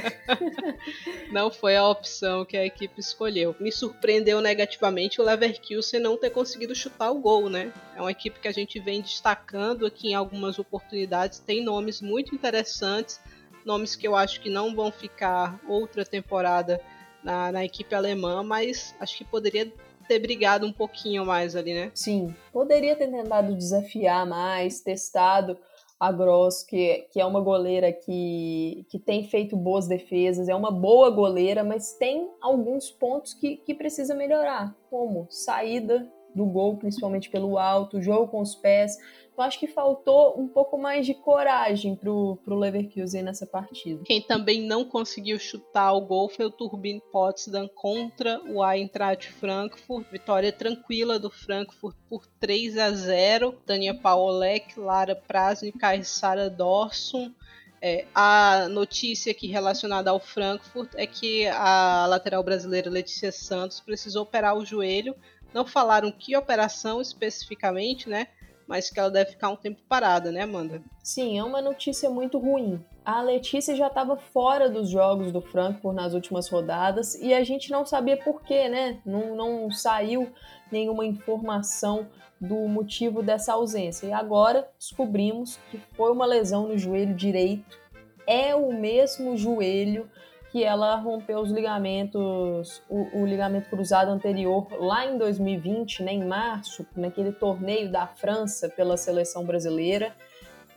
[1.32, 3.54] não foi a opção que a equipe escolheu.
[3.60, 7.72] Me surpreendeu negativamente o Leverkusen não ter conseguido chutar o gol, né?
[7.96, 12.34] É uma equipe que a gente vem destacando aqui em algumas oportunidades, tem nomes muito
[12.34, 13.20] interessantes,
[13.64, 16.80] nomes que eu acho que não vão ficar outra temporada
[17.24, 19.72] na, na equipe alemã, mas acho que poderia
[20.06, 21.90] ter brigado um pouquinho mais ali, né?
[21.94, 25.56] Sim, poderia ter tentado desafiar mais, testado
[25.98, 30.70] a Gross, que, que é uma goleira que, que tem feito boas defesas, é uma
[30.70, 37.30] boa goleira, mas tem alguns pontos que, que precisa melhorar, como saída do gol, principalmente
[37.30, 38.98] pelo alto, jogo com os pés.
[39.34, 44.04] Então acho que faltou um pouco mais de coragem pro, pro Leverkusen nessa partida.
[44.04, 50.06] Quem também não conseguiu chutar o gol foi o Turbine Potsdam contra o Eintracht Frankfurt.
[50.08, 53.52] Vitória tranquila do Frankfurt por 3 a 0.
[53.66, 57.34] Tânia Paolek, Lara Prasnik e Sara Dorsum.
[57.82, 64.22] É, a notícia aqui relacionada ao Frankfurt é que a lateral brasileira Letícia Santos precisou
[64.22, 65.14] operar o joelho
[65.52, 68.26] não falaram que operação especificamente, né?
[68.66, 70.82] Mas que ela deve ficar um tempo parada, né, Amanda?
[71.02, 72.82] Sim, é uma notícia muito ruim.
[73.04, 77.70] A Letícia já estava fora dos jogos do Frankfurt nas últimas rodadas e a gente
[77.70, 79.00] não sabia por quê, né?
[79.04, 80.32] Não, não saiu
[80.72, 82.08] nenhuma informação
[82.40, 84.06] do motivo dessa ausência.
[84.06, 87.78] E agora descobrimos que foi uma lesão no joelho direito.
[88.26, 90.08] É o mesmo joelho
[90.54, 96.24] que ela rompeu os ligamentos, o, o, ligamento cruzado anterior lá em 2020, né, em
[96.24, 100.14] março, naquele torneio da França pela seleção brasileira.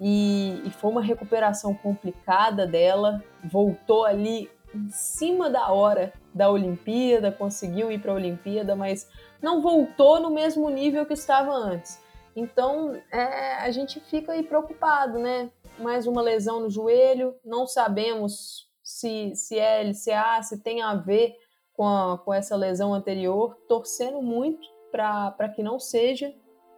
[0.01, 3.23] E, e foi uma recuperação complicada dela.
[3.43, 9.07] Voltou ali em cima da hora da Olimpíada, conseguiu ir para a Olimpíada, mas
[9.39, 12.01] não voltou no mesmo nível que estava antes.
[12.35, 15.51] Então é, a gente fica aí preocupado, né?
[15.77, 21.35] Mais uma lesão no joelho, não sabemos se, se é LCA, se tem a ver
[21.73, 26.33] com, a, com essa lesão anterior, torcendo muito para que não seja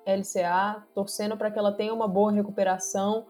[0.08, 3.28] LCA, torcendo para que ela tenha uma boa recuperação.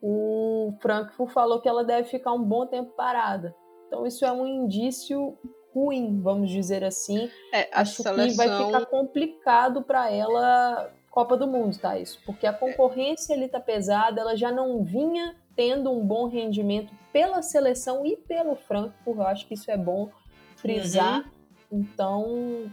[0.00, 3.54] O Frankfurt falou que ela deve ficar um bom tempo parada.
[3.86, 5.36] Então isso é um indício
[5.74, 7.30] ruim, vamos dizer assim.
[7.52, 8.28] É, Acho seleção...
[8.30, 12.18] que vai ficar complicado para ela Copa do Mundo, tá isso?
[12.24, 17.42] Porque a concorrência ali tá pesada, ela já não vinha tendo um bom rendimento pela
[17.42, 19.16] seleção e pelo Frankfurt.
[19.18, 20.10] Eu acho que isso é bom
[20.56, 21.30] frisar.
[21.70, 21.80] Uhum.
[21.80, 22.72] Então,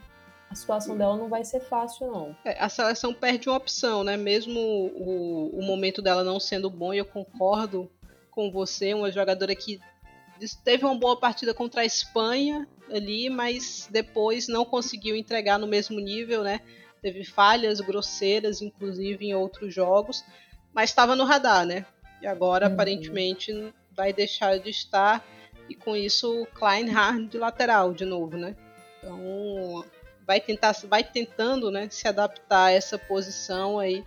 [0.50, 2.36] a situação dela não vai ser fácil, não.
[2.44, 4.18] É, a seleção perde uma opção, né?
[4.18, 7.90] Mesmo o, o momento dela não sendo bom, e eu concordo
[8.32, 9.80] com você, uma jogadora que
[10.64, 16.00] teve uma boa partida contra a Espanha ali, mas depois não conseguiu entregar no mesmo
[16.00, 16.62] nível, né?
[17.02, 20.24] Teve falhas grosseiras, inclusive em outros jogos,
[20.74, 21.86] mas estava no radar, né?
[22.22, 22.74] E agora uhum.
[22.74, 25.26] aparentemente vai deixar de estar
[25.70, 28.56] e com isso Kleinhardt de lateral de novo, né?
[28.98, 29.86] Então
[30.26, 34.04] vai tentar, vai tentando, né, se adaptar a essa posição aí.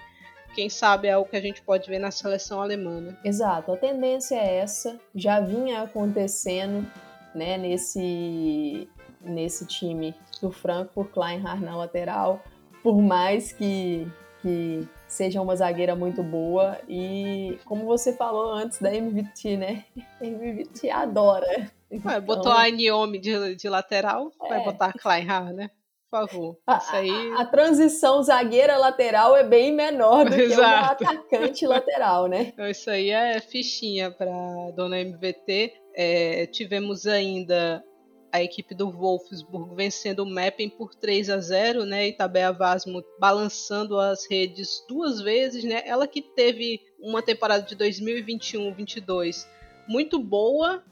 [0.55, 3.01] Quem sabe é o que a gente pode ver na seleção alemã.
[3.01, 3.17] Né?
[3.25, 6.87] Exato, a tendência é essa, já vinha acontecendo,
[7.35, 8.89] né, nesse
[9.21, 12.43] nesse time do Frankfurt, Kleinhardt na lateral,
[12.83, 14.07] por mais que
[14.43, 19.85] que seja uma zagueira muito boa e como você falou antes da MVT, né?
[20.21, 21.71] A MVT adora.
[21.91, 22.21] Então...
[22.23, 24.49] botou a Niomi de, de lateral, é.
[24.49, 25.71] vai botar a Kleinhardt, né?
[26.11, 26.59] Por favor.
[26.67, 27.33] A, Isso aí...
[27.33, 30.97] a, a transição zagueira-lateral é bem menor do Exato.
[30.97, 32.51] que uma atacante lateral, né?
[32.53, 34.33] Então, isso aí é fichinha para
[34.75, 35.75] dona MVT.
[35.95, 37.85] É, tivemos ainda
[38.33, 42.09] a equipe do Wolfsburg vencendo o Meppen por 3 a 0, né?
[42.09, 45.83] E Tabea Vasmo balançando as redes duas vezes, né?
[45.85, 49.47] Ela que teve uma temporada de 2021-22
[49.87, 50.83] muito boa,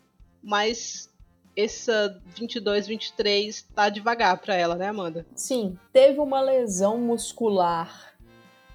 [0.43, 1.09] mas
[1.57, 5.27] essa 22-23 tá devagar para ela, né, Amanda?
[5.35, 8.15] Sim, teve uma lesão muscular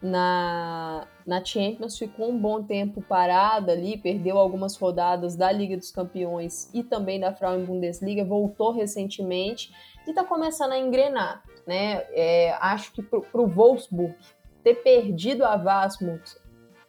[0.01, 5.91] na, na Champions, ficou um bom tempo parada ali, perdeu algumas rodadas da Liga dos
[5.91, 9.73] Campeões e também da Frauen Bundesliga, voltou recentemente
[10.05, 11.43] e está começando a engrenar.
[11.65, 12.05] Né?
[12.11, 14.15] É, acho que para o Wolfsburg
[14.63, 16.23] ter perdido a Vasmut,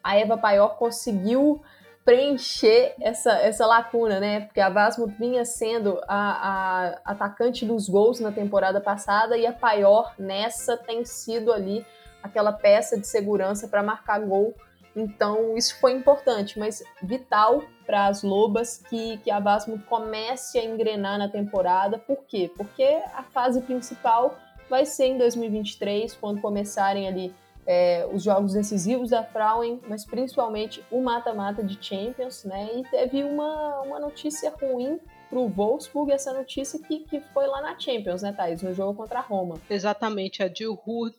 [0.05, 1.63] a Eva Paior conseguiu
[2.05, 4.43] preencher essa, essa lacuna, né?
[4.43, 9.53] Porque a Vasmut vinha sendo a, a atacante dos gols na temporada passada e a
[9.53, 11.85] Paior nessa tem sido ali
[12.27, 14.55] aquela peça de segurança para marcar gol.
[14.95, 20.65] Então, isso foi importante, mas vital para as Lobas que, que a Vasmo comece a
[20.65, 21.99] engrenar na temporada.
[21.99, 22.51] Por quê?
[22.57, 24.37] Porque a fase principal
[24.71, 27.35] vai ser em 2023, quando começarem ali
[27.67, 32.71] é, os jogos decisivos da Frauen, mas principalmente o mata-mata de Champions, né?
[32.77, 37.61] E teve uma, uma notícia ruim para o Wolfsburg essa notícia que, que foi lá
[37.61, 38.63] na Champions, né, Thaís?
[38.63, 39.61] No jogo contra a Roma.
[39.69, 40.79] Exatamente, a Jill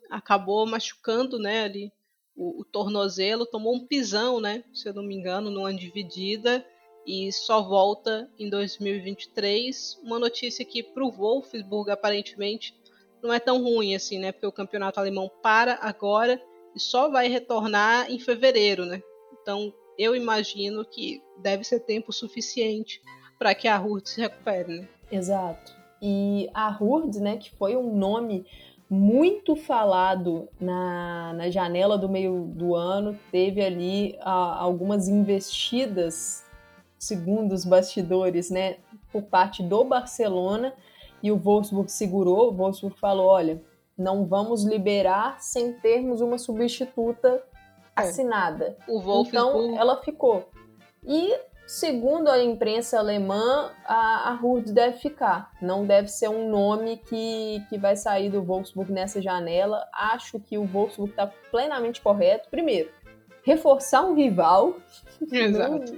[0.09, 1.91] acabou machucando, né, ali
[2.35, 6.65] o, o, tornozelo, tomou um pisão, né, se eu não me engano, numa dividida
[7.05, 9.99] e só volta em 2023.
[10.03, 12.75] Uma notícia que para o Wolfsburg aparentemente
[13.23, 16.41] não é tão ruim assim, né, porque o campeonato alemão para agora
[16.75, 19.01] e só vai retornar em fevereiro, né?
[19.41, 23.01] Então eu imagino que deve ser tempo suficiente
[23.37, 24.87] para que a Hurd se recupere, né?
[25.11, 25.75] Exato.
[26.01, 28.45] E a Hurd, né, que foi um nome
[28.89, 36.45] muito falado na, na janela do meio do ano, teve ali a, algumas investidas,
[36.97, 38.77] segundo os bastidores, né,
[39.11, 40.73] por parte do Barcelona,
[41.21, 43.61] e o Wolfsburg segurou, o Wolfsburg falou, olha,
[43.97, 48.01] não vamos liberar sem termos uma substituta é.
[48.01, 48.77] assinada.
[48.87, 48.91] É.
[48.91, 49.67] O Wolfsburg...
[49.67, 50.49] Então, ela ficou.
[51.05, 51.35] E
[51.67, 55.51] Segundo a imprensa alemã, a, a deve ficar.
[55.61, 59.85] Não deve ser um nome que, que vai sair do Wolfsburg nessa janela.
[59.91, 62.47] Acho que o Wolfsburg está plenamente correto.
[62.49, 62.89] Primeiro,
[63.43, 64.77] reforçar um rival.
[65.29, 65.93] Exato.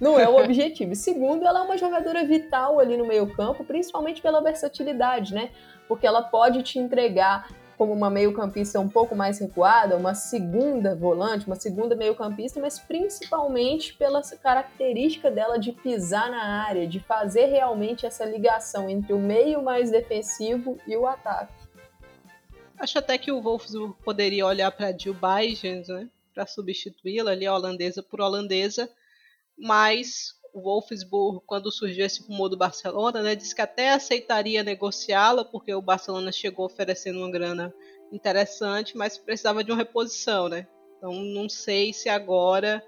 [0.00, 0.96] Não, não é o objetivo.
[0.96, 5.50] Segundo, ela é uma jogadora vital ali no meio-campo, principalmente pela versatilidade, né?
[5.86, 7.46] Porque ela pode te entregar
[7.76, 13.94] como uma meio-campista um pouco mais recuada, uma segunda volante, uma segunda meio-campista, mas principalmente
[13.94, 19.62] pela característica dela de pisar na área, de fazer realmente essa ligação entre o meio
[19.62, 21.52] mais defensivo e o ataque.
[22.78, 28.02] Acho até que o Wolfsburg poderia olhar para Jill Bijens, né, para substituí-la ali, holandesa
[28.02, 28.90] por holandesa,
[29.56, 35.44] mas o Wolfsburg, quando surgiu esse rumor do Barcelona, né, disse que até aceitaria negociá-la,
[35.44, 37.74] porque o Barcelona chegou oferecendo uma grana
[38.12, 40.66] interessante, mas precisava de uma reposição, né?
[40.96, 42.82] Então não sei se agora,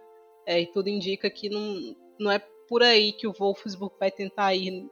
[0.47, 4.55] é, e tudo indica que não, não é por aí que o Wolfsburg vai tentar
[4.55, 4.89] ir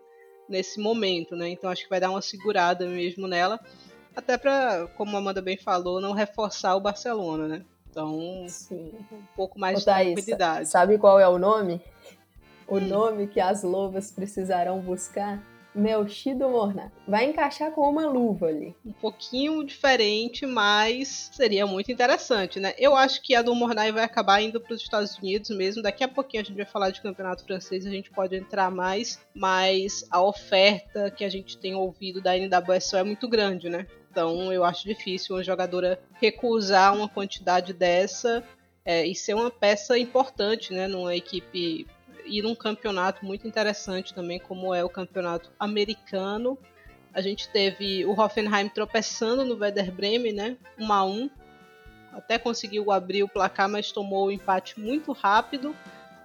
[0.49, 1.49] nesse momento, né?
[1.49, 3.61] Então acho que vai dar uma segurada mesmo nela,
[4.17, 7.65] até para, como a Amanda bem falou, não reforçar o Barcelona, né?
[7.89, 8.93] Então, Sim.
[9.13, 10.69] um pouco mais Ô, de tranquilidade.
[10.69, 11.81] Sabe qual é o nome?
[12.67, 15.43] O nome que as lobas precisarão buscar,
[15.75, 16.93] Melchido Mornar.
[17.07, 18.77] Vai encaixar com uma luva ali.
[18.87, 22.73] Um pouquinho diferente, mas seria muito interessante, né?
[22.79, 25.83] Eu acho que a do Mornay vai acabar indo para os Estados Unidos mesmo.
[25.83, 29.19] Daqui a pouquinho a gente vai falar de campeonato francês, a gente pode entrar mais,
[29.35, 33.87] mas a oferta que a gente tem ouvido da NWSL é muito grande, né?
[34.11, 38.45] Então eu acho difícil uma jogadora recusar uma quantidade dessa
[38.85, 40.87] é, e ser uma peça importante, né?
[40.87, 41.85] Numa equipe
[42.25, 46.59] e num campeonato muito interessante também, como é o campeonato americano.
[47.13, 50.57] A gente teve o Hoffenheim tropeçando no Werder Bremen, né?
[50.79, 51.31] 1 a 1.
[52.13, 55.75] Até conseguiu abrir o placar, mas tomou o empate muito rápido,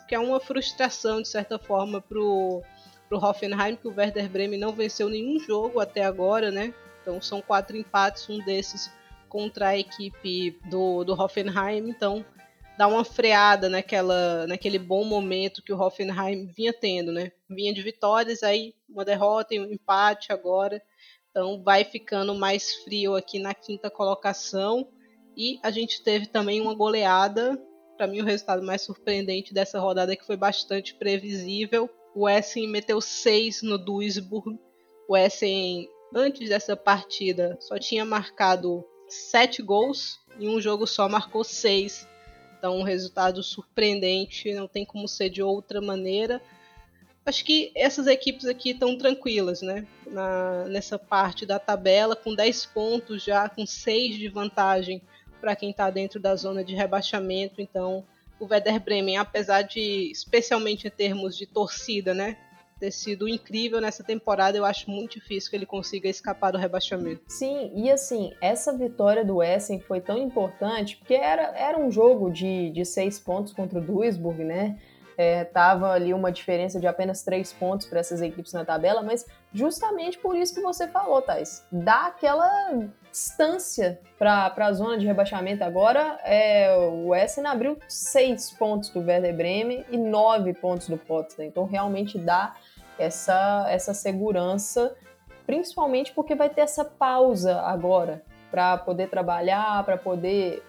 [0.08, 2.64] que é uma frustração de certa forma pro
[3.10, 6.74] pro Hoffenheim que o Werder Bremen não venceu nenhum jogo até agora, né?
[7.02, 8.92] Então são quatro empates, um desses
[9.28, 11.90] contra a equipe do, do Hoffenheim.
[11.90, 12.24] Então
[12.80, 17.30] dá uma freada naquela, naquele bom momento que o Hoffenheim vinha tendo, né?
[17.50, 20.82] Vinha de vitórias, aí uma derrota e um empate agora.
[21.30, 24.88] Então vai ficando mais frio aqui na quinta colocação.
[25.36, 27.62] E a gente teve também uma goleada.
[27.98, 31.90] Para mim, o resultado mais surpreendente dessa rodada que foi bastante previsível.
[32.16, 34.58] O Essen meteu 6 no Duisburg.
[35.06, 40.18] O Essen, antes dessa partida, só tinha marcado 7 gols.
[40.40, 42.08] Em um jogo só marcou 6.
[42.60, 46.42] Então, um resultado surpreendente, não tem como ser de outra maneira.
[47.26, 49.88] Acho que essas equipes aqui estão tranquilas, né?
[50.06, 55.02] Na, nessa parte da tabela, com 10 pontos já, com 6 de vantagem
[55.40, 57.62] para quem está dentro da zona de rebaixamento.
[57.62, 58.04] Então,
[58.38, 62.38] o Werder Bremen, apesar de, especialmente em termos de torcida, né?
[62.80, 64.58] Ter sido incrível nessa temporada.
[64.58, 67.22] Eu acho muito difícil que ele consiga escapar do rebaixamento.
[67.28, 72.32] Sim, e assim, essa vitória do Essen foi tão importante porque era, era um jogo
[72.32, 74.78] de, de seis pontos contra o Duisburg, né?
[75.18, 79.26] É, tava ali uma diferença de apenas três pontos para essas equipes na tabela, mas
[79.54, 81.68] justamente por isso que você falou, Thais.
[81.70, 82.50] Dá aquela
[83.12, 86.18] distância para a zona de rebaixamento agora.
[86.24, 91.46] É, o Essen abriu seis pontos do Werder Bremen e nove pontos do Potsdam.
[91.46, 92.56] Então realmente dá
[93.00, 94.96] essa, essa segurança,
[95.46, 100.64] principalmente porque vai ter essa pausa agora para poder trabalhar, para poder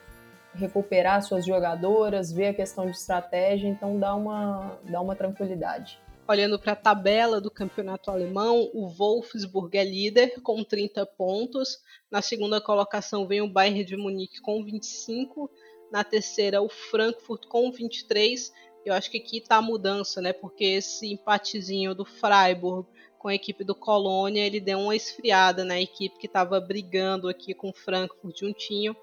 [0.54, 6.00] recuperar suas jogadoras, ver a questão de estratégia, então dá uma, dá uma tranquilidade.
[6.26, 11.78] Olhando para a tabela do campeonato alemão, o Wolfsburg é líder com 30 pontos.
[12.08, 15.50] Na segunda colocação vem o Bayern de Munique com 25.
[15.90, 18.52] Na terceira, o Frankfurt com 23.
[18.84, 20.32] Eu acho que aqui está a mudança, né?
[20.32, 22.86] Porque esse empatezinho do Freiburg
[23.20, 27.52] com a equipe do Colônia, ele deu uma esfriada na equipe que estava brigando aqui
[27.52, 28.96] com o Frankfurt juntinho.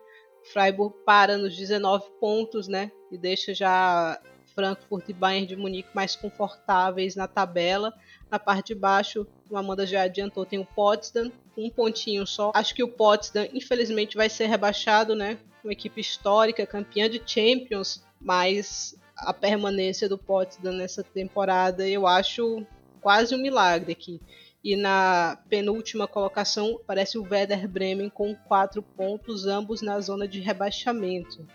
[0.51, 2.91] Freiburg para nos 19 pontos, né?
[3.11, 4.19] E deixa já
[4.55, 7.93] Frankfurt e Bayern de Munique mais confortáveis na tabela.
[8.27, 12.51] Na parte de baixo, o Amanda já adiantou, tem o Potsdam, um pontinho só.
[12.55, 15.37] Acho que o Potsdam, infelizmente, vai ser rebaixado, né?
[15.63, 22.65] Uma equipe histórica, campeã de Champions, mas a permanência do Potsdam nessa temporada eu acho
[23.01, 24.21] quase um milagre aqui.
[24.63, 30.39] E na penúltima colocação aparece o Werder Bremen com quatro pontos, ambos na zona de
[30.39, 31.47] rebaixamento.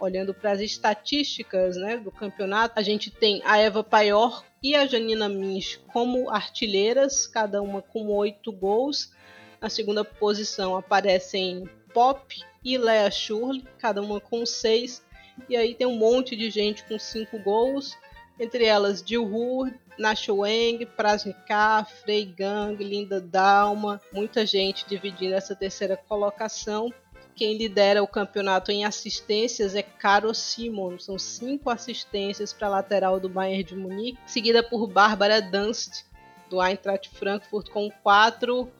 [0.00, 4.86] Olhando para as estatísticas né, do campeonato, a gente tem a Eva Paior e a
[4.86, 9.12] Janina Mins como artilheiras, cada uma com oito gols.
[9.60, 15.02] Na segunda posição aparecem Pop e Lea Schurl, cada uma com seis.
[15.48, 17.96] E aí tem um monte de gente com cinco gols,
[18.38, 25.96] entre elas Dilhur, Nacho Weng, Prasnika, Frey Gang, Linda Dalma, muita gente dividindo essa terceira
[25.96, 26.92] colocação.
[27.34, 33.20] Quem lidera o campeonato em assistências é Caro Simon, são cinco assistências para a lateral
[33.20, 36.04] do Bayern de Munique, seguida por Bárbara Dunst,
[36.48, 38.70] do Eintracht Frankfurt, com quatro.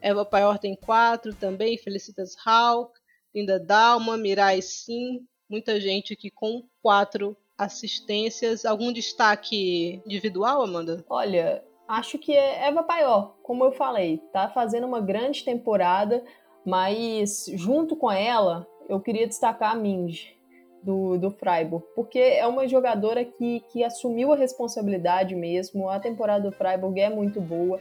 [0.00, 2.98] Eva Paior tem quatro também, Felicitas Hauck,
[3.34, 8.64] Linda Dalma, Mirai Sim, muita gente aqui com quatro assistências.
[8.64, 11.04] Algum destaque individual, Amanda?
[11.08, 16.22] Olha, acho que é Eva Paior, como eu falei, tá fazendo uma grande temporada,
[16.64, 20.36] mas junto com ela, eu queria destacar a Minge.
[20.80, 25.88] Do, do Freiburg, porque é uma jogadora que, que assumiu a responsabilidade mesmo.
[25.88, 27.80] A temporada do Freiburg é muito boa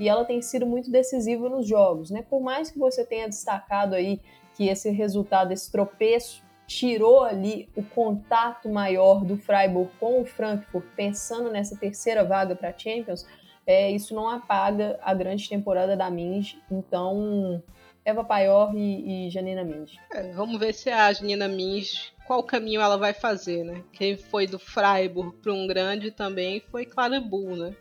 [0.00, 2.22] e ela tem sido muito decisiva nos jogos, né?
[2.22, 4.18] Por mais que você tenha destacado aí
[4.56, 10.84] que esse resultado, esse tropeço tirou ali o contato maior do Freiburg com o Frankfurt,
[10.94, 13.26] pensando nessa terceira vaga para a Champions,
[13.66, 16.62] é, isso não apaga a grande temporada da Minge.
[16.70, 17.62] Então,
[18.04, 19.98] Eva Paior e, e Janina Minge.
[20.12, 23.82] É, vamos ver se a Janina Minge, qual caminho ela vai fazer, né?
[23.90, 27.74] Quem foi do Freiburg para um grande também foi Clara Bull, né?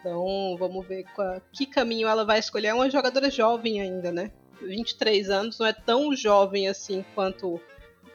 [0.00, 2.68] Então, vamos ver qual, que caminho ela vai escolher.
[2.68, 4.30] É uma jogadora jovem ainda, né?
[4.60, 7.60] 23 anos, não é tão jovem assim quanto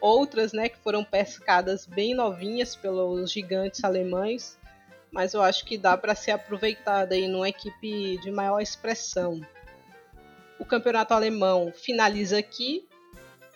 [0.03, 4.59] outras, né, que foram pescadas bem novinhas pelos gigantes alemães,
[5.09, 9.39] mas eu acho que dá para ser aproveitada aí numa equipe de maior expressão.
[10.59, 12.85] O campeonato alemão finaliza aqui,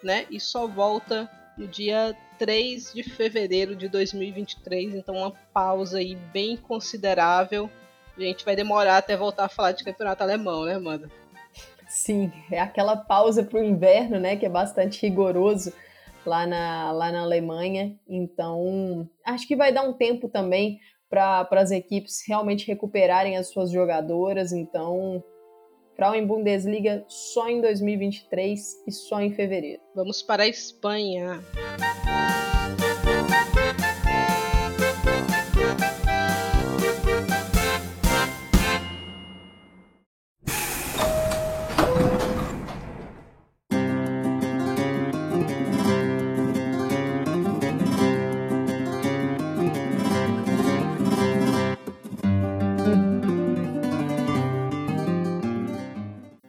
[0.01, 6.15] né, e só volta no dia 3 de fevereiro de 2023, então uma pausa aí
[6.15, 7.69] bem considerável.
[8.15, 11.11] A gente vai demorar até voltar a falar de campeonato alemão, né, Amanda?
[11.89, 15.73] Sim, é aquela pausa para o inverno, né, que é bastante rigoroso
[16.27, 17.97] lá na, lá na Alemanha.
[18.07, 23.71] Então, acho que vai dar um tempo também para as equipes realmente recuperarem as suas
[23.71, 24.51] jogadoras.
[24.51, 25.23] Então,
[25.95, 29.81] Frauen Bundesliga só em 2023 e só em fevereiro.
[29.95, 31.41] Vamos para a Espanha.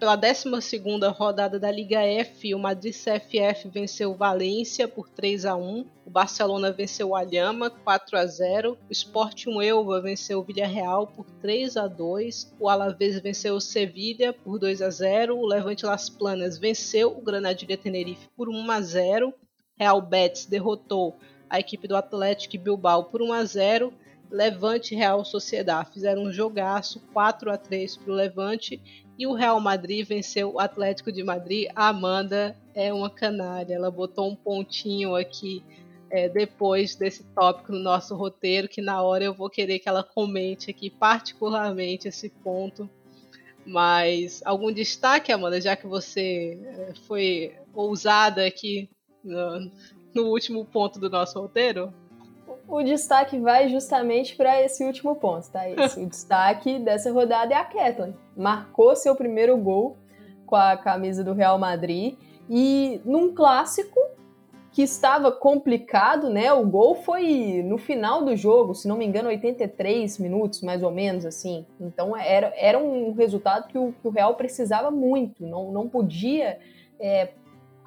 [0.09, 0.49] Pela 12
[1.15, 6.09] rodada da Liga F, o Madrid CFF venceu o Valência por 3 a 1, o
[6.09, 11.77] Barcelona venceu o Alhama 4 a 0, o Sporting Elva venceu o Villarreal por 3
[11.77, 16.57] a 2, o Alavés venceu o Sevilha por 2 a 0, o Levante Las Planas
[16.57, 19.35] venceu o Granadilha Tenerife por 1 a 0,
[19.77, 21.19] Real Betis derrotou
[21.51, 23.93] a equipe do Atlético Bilbao por 1 a 0
[24.31, 28.81] Levante e Real Sociedade fizeram um jogaço 4 a 3 para o Levante
[29.19, 31.69] e o Real Madrid venceu o Atlético de Madrid.
[31.75, 35.65] A Amanda é uma canária, ela botou um pontinho aqui
[36.11, 40.05] é, depois desse tópico no nosso roteiro, que na hora eu vou querer que ela
[40.05, 42.89] comente aqui particularmente esse ponto.
[43.67, 48.89] Mas algum destaque, Amanda, já que você é, foi ousada aqui
[49.23, 49.71] no,
[50.15, 51.93] no último ponto do nosso roteiro?
[52.69, 55.69] O destaque vai justamente para esse último ponto, tá?
[55.69, 58.15] Esse, o destaque dessa rodada é a Kathleen.
[58.37, 59.97] Marcou seu primeiro gol
[60.47, 62.17] com a camisa do Real Madrid
[62.49, 63.99] e num clássico
[64.71, 66.53] que estava complicado, né?
[66.53, 70.91] O gol foi no final do jogo, se não me engano, 83 minutos, mais ou
[70.91, 71.67] menos, assim.
[71.81, 76.59] Então era, era um resultado que o, que o Real precisava muito, não, não podia
[77.01, 77.31] é,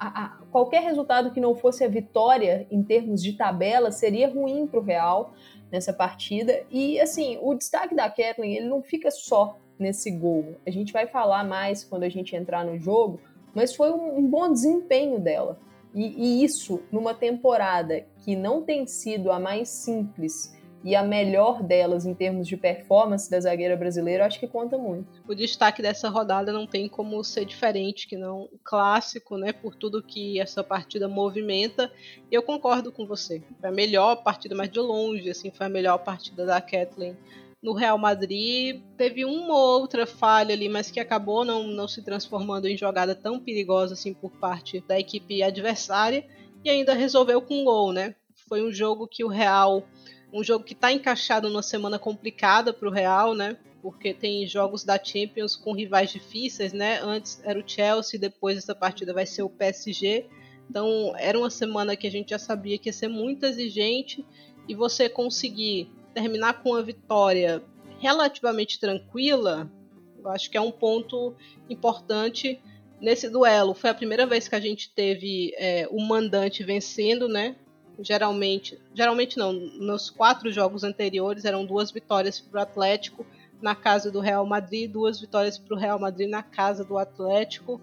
[0.08, 4.80] a, qualquer resultado que não fosse a vitória em termos de tabela seria ruim para
[4.80, 5.34] o Real
[5.70, 6.64] nessa partida.
[6.70, 10.56] E assim, o destaque da Kathleen ele não fica só nesse gol.
[10.66, 13.20] A gente vai falar mais quando a gente entrar no jogo,
[13.54, 15.58] mas foi um, um bom desempenho dela.
[15.94, 21.62] E, e isso numa temporada que não tem sido a mais simples e a melhor
[21.62, 25.22] delas em termos de performance da zagueira brasileira, acho que conta muito.
[25.28, 29.74] O destaque dessa rodada não tem como ser diferente que não o clássico, né, por
[29.74, 31.90] tudo que essa partida movimenta.
[32.30, 33.42] Eu concordo com você.
[33.60, 37.16] Foi a melhor partida mais de longe, assim, foi a melhor partida da Kathleen
[37.62, 38.82] no Real Madrid.
[38.96, 43.14] Teve uma ou outra falha ali, mas que acabou não, não se transformando em jogada
[43.14, 46.26] tão perigosa assim por parte da equipe adversária
[46.64, 48.14] e ainda resolveu com um gol, né?
[48.48, 49.86] Foi um jogo que o Real
[50.32, 53.56] um jogo que está encaixado numa semana complicada para o Real, né?
[53.82, 57.00] Porque tem jogos da Champions com rivais difíceis, né?
[57.02, 60.26] Antes era o Chelsea, depois essa partida vai ser o PSG.
[60.70, 64.24] Então era uma semana que a gente já sabia que ia ser muito exigente
[64.68, 67.62] e você conseguir terminar com uma vitória
[67.98, 69.70] relativamente tranquila,
[70.18, 71.34] eu acho que é um ponto
[71.68, 72.60] importante
[73.00, 73.74] nesse duelo.
[73.74, 77.56] Foi a primeira vez que a gente teve é, o mandante vencendo, né?
[78.00, 83.26] Geralmente, geralmente não, nos quatro jogos anteriores eram duas vitórias para o Atlético
[83.60, 87.80] na casa do Real Madrid, duas vitórias para o Real Madrid na casa do Atlético.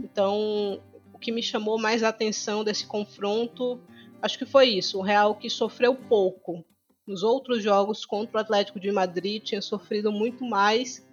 [0.00, 0.80] Então,
[1.12, 3.80] o que me chamou mais a atenção desse confronto,
[4.22, 6.64] acho que foi isso, o Real que sofreu pouco.
[7.06, 11.06] Nos outros jogos contra o Atlético de Madrid tinha sofrido muito mais.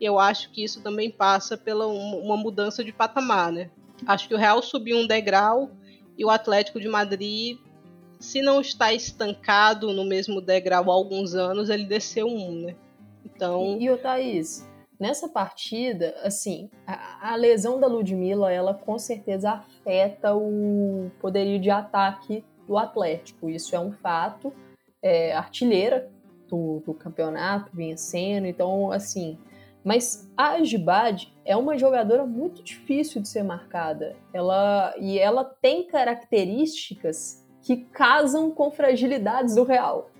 [0.00, 3.70] E eu acho que isso também passa pela uma mudança de patamar, né?
[4.06, 5.70] Acho que o Real subiu um degrau
[6.16, 7.58] e o Atlético de Madrid
[8.22, 12.76] se não está estancado no mesmo degrau há alguns anos, ele desceu um, né?
[13.26, 13.76] Então.
[13.80, 14.66] E, e o Thaís,
[14.98, 21.68] nessa partida, assim, a, a, lesão da Ludmilla, ela com certeza afeta o poderio de
[21.68, 23.50] ataque do Atlético.
[23.50, 24.52] Isso é um fato.
[25.02, 26.08] É, artilheira
[26.48, 29.36] do, do campeonato, vinha sendo, então, assim.
[29.82, 34.14] Mas a Agibad é uma jogadora muito difícil de ser marcada.
[34.32, 40.10] Ela e ela tem características que casam com fragilidades do Real,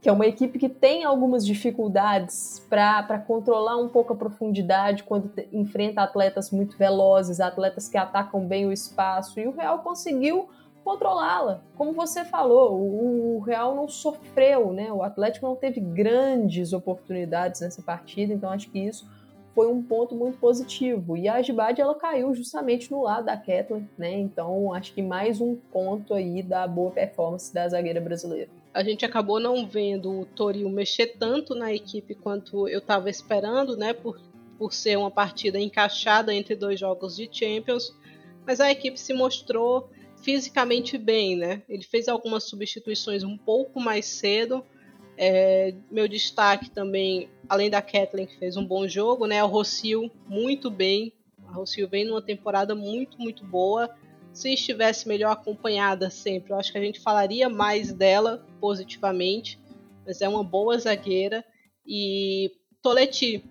[0.00, 5.30] que é uma equipe que tem algumas dificuldades para controlar um pouco a profundidade quando
[5.52, 10.48] enfrenta atletas muito velozes, atletas que atacam bem o espaço, e o Real conseguiu
[10.84, 11.60] controlá-la.
[11.76, 14.90] Como você falou, o, o Real não sofreu, né?
[14.92, 19.04] O Atlético não teve grandes oportunidades nessa partida, então acho que isso
[19.58, 21.16] foi um ponto muito positivo.
[21.16, 24.16] E a Agibade ela caiu justamente no lado da Kathleen, né?
[24.16, 28.48] Então acho que mais um ponto aí da boa performance da zagueira brasileira.
[28.72, 33.76] A gente acabou não vendo o Toril mexer tanto na equipe quanto eu estava esperando,
[33.76, 33.92] né?
[33.92, 34.20] Por,
[34.56, 37.92] por ser uma partida encaixada entre dois jogos de Champions.
[38.46, 39.90] Mas a equipe se mostrou
[40.22, 41.62] fisicamente bem, né?
[41.68, 44.64] Ele fez algumas substituições um pouco mais cedo
[45.18, 49.42] é, meu destaque também, além da Kathleen, que fez um bom jogo, né?
[49.42, 51.12] O Rocio, muito bem.
[51.48, 53.90] A Rocio vem numa temporada muito, muito boa.
[54.32, 59.58] Se estivesse melhor acompanhada sempre, eu acho que a gente falaria mais dela positivamente.
[60.06, 61.44] Mas é uma boa zagueira.
[61.84, 63.44] E Toleti,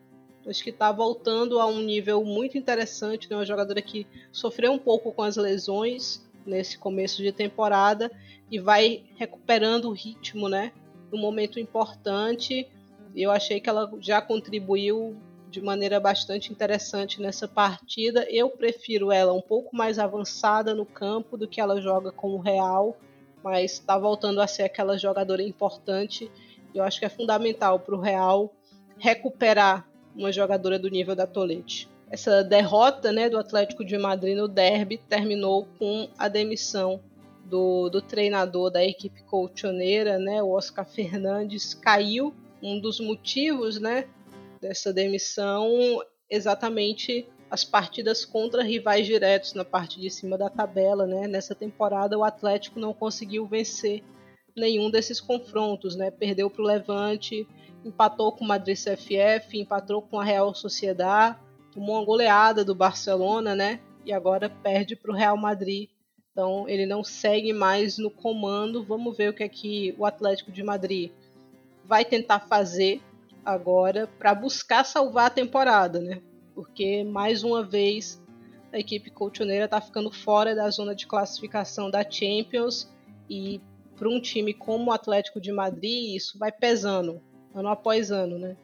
[0.47, 3.29] acho que está voltando a um nível muito interessante.
[3.29, 3.35] Né?
[3.35, 8.09] Uma jogadora que sofreu um pouco com as lesões nesse começo de temporada
[8.49, 10.71] e vai recuperando o ritmo, né?
[11.11, 12.67] Um momento importante.
[13.15, 15.15] Eu achei que ela já contribuiu
[15.49, 18.27] de maneira bastante interessante nessa partida.
[18.29, 22.39] Eu prefiro ela um pouco mais avançada no campo do que ela joga com o
[22.39, 22.97] Real,
[23.43, 26.29] mas está voltando a ser aquela jogadora importante.
[26.75, 28.53] Eu acho que é fundamental para o Real
[28.97, 31.89] recuperar uma jogadora do nível da Tolete.
[32.09, 37.01] Essa derrota né, do Atlético de Madrid no derby terminou com a demissão
[37.47, 42.33] do, do treinador da equipe colchoneira, né, o Oscar Fernandes, caiu.
[42.61, 44.07] Um dos motivos né,
[44.59, 51.05] dessa demissão exatamente as partidas contra rivais diretos na parte de cima da tabela.
[51.05, 51.27] Né?
[51.27, 54.03] Nessa temporada, o Atlético não conseguiu vencer
[54.55, 55.95] nenhum desses confrontos.
[55.95, 56.11] Né?
[56.11, 57.47] Perdeu para o Levante,
[57.85, 61.37] empatou com o Madrid CFF, empatou com a Real Sociedad,
[61.71, 63.79] tomou uma goleada do Barcelona né?
[64.03, 65.89] e agora perde para o Real Madrid
[66.37, 68.83] então ele não segue mais no comando.
[68.83, 71.09] Vamos ver o que é que o Atlético de Madrid
[71.83, 73.01] vai tentar fazer
[73.43, 76.21] agora para buscar salvar a temporada, né?
[76.53, 78.21] Porque mais uma vez
[78.71, 82.87] a equipe colchoneira está ficando fora da zona de classificação da Champions
[83.27, 83.59] e
[83.95, 87.19] para um time como o Atlético de Madrid isso vai pesando
[87.55, 88.55] ano após ano, né?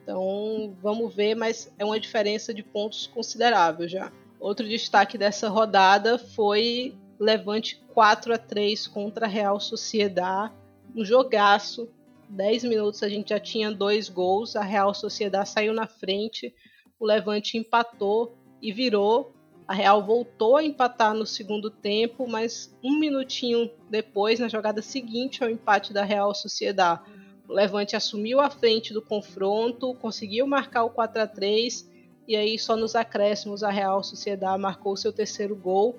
[0.00, 4.12] Então vamos ver, mas é uma diferença de pontos considerável já.
[4.38, 10.52] Outro destaque dessa rodada foi Levante 4 a 3 contra a Real Sociedad.
[10.94, 11.88] Um jogaço.
[12.28, 14.56] 10 minutos a gente já tinha dois gols.
[14.56, 16.54] A Real Sociedad saiu na frente.
[16.98, 19.32] O Levante empatou e virou.
[19.66, 25.42] A Real voltou a empatar no segundo tempo, mas um minutinho depois, na jogada seguinte
[25.42, 27.02] ao empate da Real Sociedad,
[27.48, 31.88] o Levante assumiu a frente do confronto, conseguiu marcar o 4 a 3
[32.28, 35.98] e aí só nos acréscimos a Real Sociedad marcou seu terceiro gol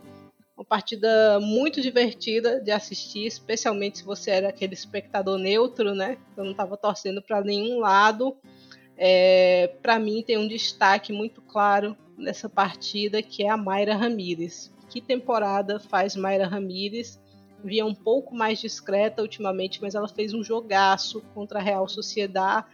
[0.57, 6.17] uma partida muito divertida de assistir, especialmente se você era aquele espectador neutro, né?
[6.35, 8.35] Eu não estava torcendo para nenhum lado.
[8.97, 14.73] É, para mim tem um destaque muito claro nessa partida que é a Mayra Ramírez.
[14.89, 17.21] Que temporada faz Mayra Ramírez?
[17.63, 22.65] Via um pouco mais discreta ultimamente, mas ela fez um jogaço contra a Real Sociedade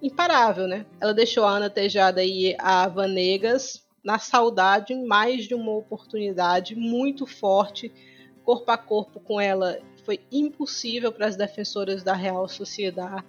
[0.00, 0.86] imparável, né?
[1.00, 6.74] Ela deixou a Ana Tejada e a Vanegas na saudade em mais de uma oportunidade
[6.74, 7.92] muito forte,
[8.44, 9.78] corpo a corpo com ela.
[10.04, 13.24] Foi impossível para as defensoras da Real Sociedade.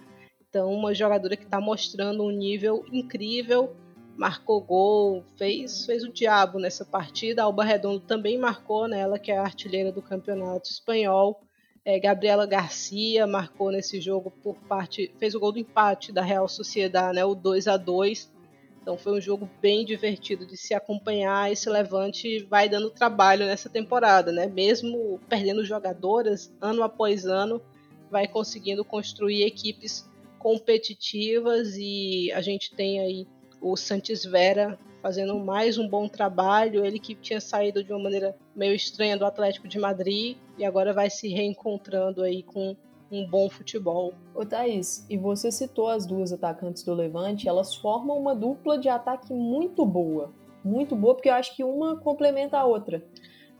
[0.48, 3.76] Então, uma jogadora que está mostrando um nível incrível,
[4.16, 7.42] marcou gol, fez, fez o diabo nessa partida.
[7.42, 11.40] A Alba Redondo também marcou nela, que é a artilheira do campeonato espanhol.
[11.84, 16.48] É, Gabriela Garcia marcou nesse jogo por parte, fez o gol do empate da Real
[16.48, 18.33] Sociedade, né, o 2 a 2
[18.84, 21.50] então foi um jogo bem divertido de se acompanhar.
[21.50, 24.46] Esse Levante vai dando trabalho nessa temporada, né?
[24.46, 27.62] Mesmo perdendo jogadoras ano após ano,
[28.10, 30.06] vai conseguindo construir equipes
[30.38, 33.26] competitivas e a gente tem aí
[33.58, 36.84] o Santos Vera fazendo mais um bom trabalho.
[36.84, 40.92] Ele que tinha saído de uma maneira meio estranha do Atlético de Madrid e agora
[40.92, 42.76] vai se reencontrando aí com
[43.10, 44.14] um bom futebol.
[44.34, 48.88] Ô Thaís, e você citou as duas atacantes do Levante, elas formam uma dupla de
[48.88, 50.32] ataque muito boa.
[50.64, 53.04] Muito boa, porque eu acho que uma complementa a outra.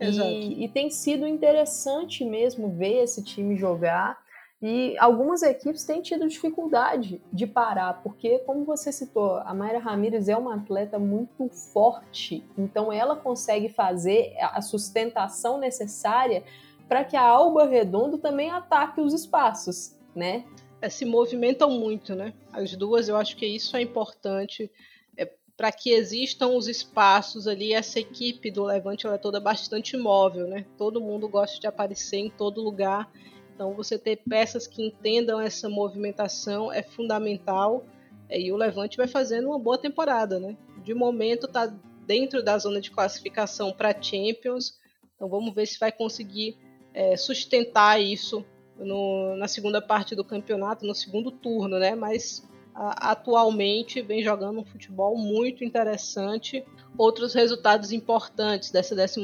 [0.00, 0.28] Exato.
[0.28, 4.22] E, e tem sido interessante mesmo ver esse time jogar.
[4.62, 10.26] E algumas equipes têm tido dificuldade de parar, porque, como você citou, a Mayra Ramírez
[10.26, 16.42] é uma atleta muito forte, então ela consegue fazer a sustentação necessária
[16.88, 20.44] para que a Alba Redondo também ataque os espaços, né?
[20.80, 22.34] É, se movimentam muito, né?
[22.52, 24.70] As duas, eu acho que isso é importante
[25.16, 27.72] é, para que existam os espaços ali.
[27.72, 30.66] Essa equipe do Levante é toda bastante móvel, né?
[30.76, 33.10] Todo mundo gosta de aparecer em todo lugar.
[33.54, 37.84] Então, você ter peças que entendam essa movimentação é fundamental.
[38.28, 40.56] É, e o Levante vai fazendo uma boa temporada, né?
[40.84, 41.66] de momento está
[42.06, 44.78] dentro da zona de classificação para Champions.
[45.16, 46.56] Então vamos ver se vai conseguir
[46.94, 48.44] é, sustentar isso
[48.78, 51.94] no, na segunda parte do campeonato, no segundo turno, né?
[51.94, 56.64] Mas a, atualmente vem jogando um futebol muito interessante.
[56.96, 59.20] Outros resultados importantes dessa 12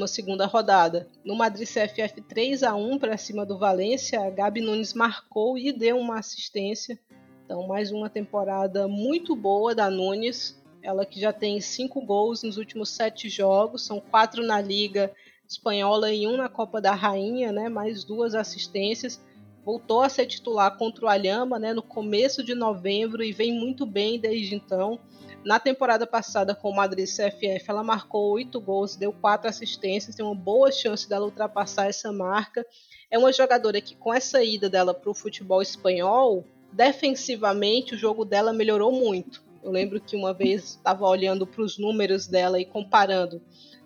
[0.51, 1.07] rodada.
[1.23, 5.97] No Madrid CFF 3 a 1 para cima do Valência, Gabi Nunes marcou e deu
[5.97, 6.99] uma assistência.
[7.45, 10.61] Então, mais uma temporada muito boa da Nunes.
[10.83, 15.13] Ela que já tem cinco gols nos últimos sete jogos, são quatro na Liga
[15.51, 17.67] Espanhola e um na Copa da Rainha, né?
[17.67, 19.21] Mais duas assistências.
[19.65, 21.73] Voltou a ser titular contra o Alhama, né?
[21.73, 24.97] No começo de novembro e vem muito bem desde então.
[25.43, 30.25] Na temporada passada com o Madrid CFF, ela marcou oito gols, deu quatro assistências, tem
[30.25, 32.65] uma boa chance dela ultrapassar essa marca.
[33.09, 38.23] É uma jogadora que, com essa ida dela para o futebol espanhol, defensivamente o jogo
[38.23, 39.43] dela melhorou muito.
[39.61, 43.41] Eu lembro que uma vez estava olhando para os números dela e comparando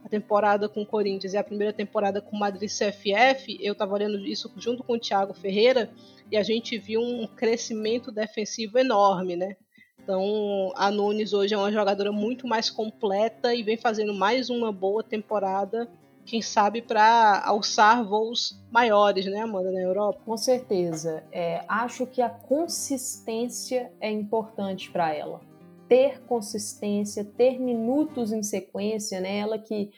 [0.05, 3.95] a temporada com o Corinthians e a primeira temporada com o Madrid CFF, eu estava
[3.95, 5.89] olhando isso junto com o Thiago Ferreira
[6.31, 9.55] e a gente viu um crescimento defensivo enorme, né?
[10.03, 14.71] Então, a Nunes hoje é uma jogadora muito mais completa e vem fazendo mais uma
[14.71, 15.89] boa temporada,
[16.23, 20.21] quem sabe para alçar voos maiores, né, Amanda, na Europa?
[20.23, 21.23] Com certeza.
[21.31, 25.54] É, acho que a consistência é importante para ela
[25.87, 29.37] ter consistência, ter minutos em sequência, né?
[29.37, 29.91] Ela que,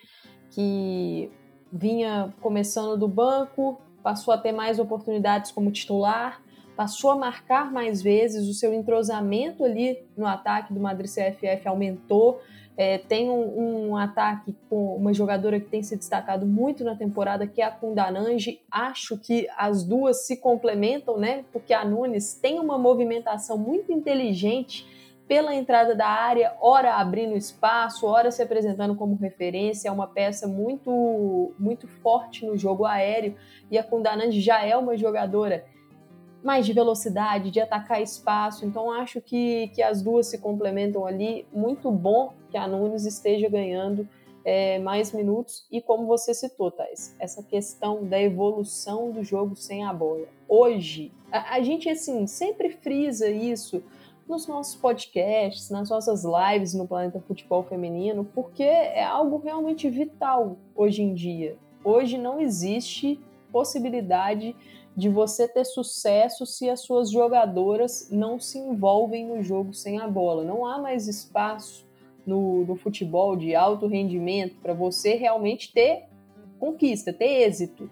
[0.52, 1.32] que
[1.72, 6.42] vinha começando do banco, passou a ter mais oportunidades como titular,
[6.76, 12.40] passou a marcar mais vezes, o seu entrosamento ali no ataque do Madrid CFF aumentou.
[12.80, 17.48] É, tem um, um, ataque com uma jogadora que tem se destacado muito na temporada,
[17.48, 18.62] que é a Kundananji.
[18.70, 21.44] Acho que as duas se complementam, né?
[21.52, 24.86] Porque a Nunes tem uma movimentação muito inteligente
[25.28, 30.48] pela entrada da área, ora abrindo espaço, ora se apresentando como referência, é uma peça
[30.48, 33.36] muito muito forte no jogo aéreo.
[33.70, 35.66] E a Kundanand já é uma jogadora
[36.44, 41.46] mais de velocidade, de atacar espaço, então acho que, que as duas se complementam ali,
[41.52, 44.08] muito bom que a Nunes esteja ganhando
[44.46, 45.68] é, mais minutos.
[45.70, 50.26] E como você citou, Thais, essa questão da evolução do jogo sem a bola.
[50.48, 53.84] Hoje, a, a gente assim sempre frisa isso,
[54.28, 60.58] nos nossos podcasts, nas nossas lives no Planeta Futebol Feminino, porque é algo realmente vital
[60.76, 61.58] hoje em dia.
[61.84, 63.20] Hoje não existe
[63.52, 64.56] possibilidade
[64.96, 70.08] de você ter sucesso se as suas jogadoras não se envolvem no jogo sem a
[70.08, 70.44] bola.
[70.44, 71.86] Não há mais espaço
[72.26, 76.06] no, no futebol de alto rendimento para você realmente ter
[76.60, 77.90] conquista, ter êxito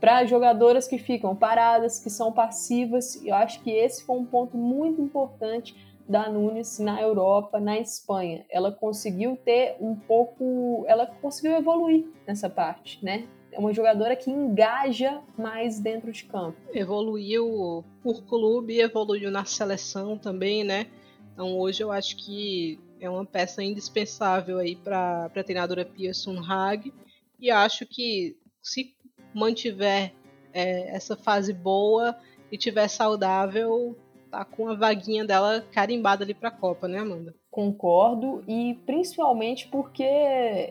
[0.00, 3.22] para jogadoras que ficam paradas, que são passivas.
[3.24, 5.74] Eu acho que esse foi um ponto muito importante
[6.08, 8.44] da Nunes na Europa, na Espanha.
[8.50, 13.26] Ela conseguiu ter um pouco, ela conseguiu evoluir nessa parte, né?
[13.50, 16.58] É uma jogadora que engaja mais dentro de campo.
[16.72, 20.86] Evoluiu por clube, evoluiu na seleção também, né?
[21.32, 26.92] Então hoje eu acho que é uma peça indispensável aí para a treinadora Pia Sunhag
[27.38, 28.95] e acho que se
[29.36, 30.12] mantiver
[30.52, 32.16] é, essa fase boa
[32.50, 33.96] e tiver saudável,
[34.30, 37.34] tá com a vaguinha dela carimbada ali para a Copa, né, Amanda?
[37.50, 40.04] Concordo, e principalmente porque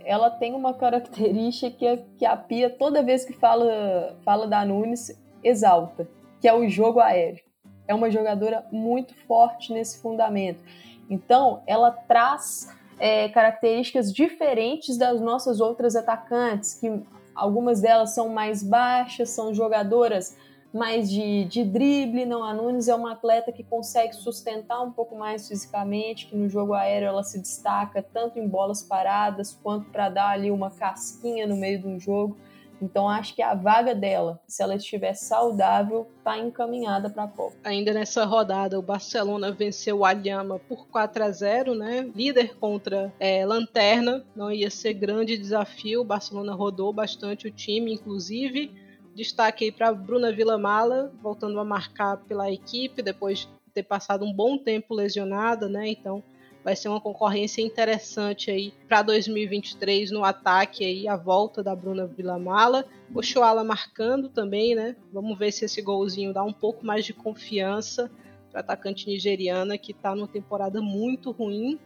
[0.05, 5.19] ela tem uma característica que, que a Pia, toda vez que fala, fala da Nunes,
[5.43, 6.07] exalta,
[6.41, 7.43] que é o jogo aéreo.
[7.87, 10.63] É uma jogadora muito forte nesse fundamento.
[11.09, 12.67] Então, ela traz
[12.99, 16.87] é, características diferentes das nossas outras atacantes, que
[17.35, 20.37] Algumas delas são mais baixas, são jogadoras
[20.73, 22.25] mais de, de drible.
[22.25, 26.49] Não, a Nunes é uma atleta que consegue sustentar um pouco mais fisicamente, que no
[26.49, 31.45] jogo aéreo ela se destaca tanto em bolas paradas quanto para dar ali uma casquinha
[31.45, 32.37] no meio de um jogo.
[32.81, 37.55] Então acho que a vaga dela, se ela estiver saudável, está encaminhada para a Copa.
[37.63, 42.09] Ainda nessa rodada, o Barcelona venceu o Alhama por 4 a 0, né?
[42.15, 46.01] Líder contra é, Lanterna, não ia ser grande desafio.
[46.01, 48.71] O Barcelona rodou bastante o time, inclusive.
[49.15, 54.33] Destaque aí para Bruna Villamala, voltando a marcar pela equipe depois de ter passado um
[54.33, 55.87] bom tempo lesionada, né?
[55.87, 56.21] Então
[56.65, 62.07] vai ser uma concorrência interessante aí para 2023 no ataque aí a volta da Bruna
[62.07, 64.95] Villamala, o Shoala marcando também, né?
[65.13, 68.09] Vamos ver se esse golzinho dá um pouco mais de confiança
[68.49, 71.79] para atacante nigeriana que está numa temporada muito ruim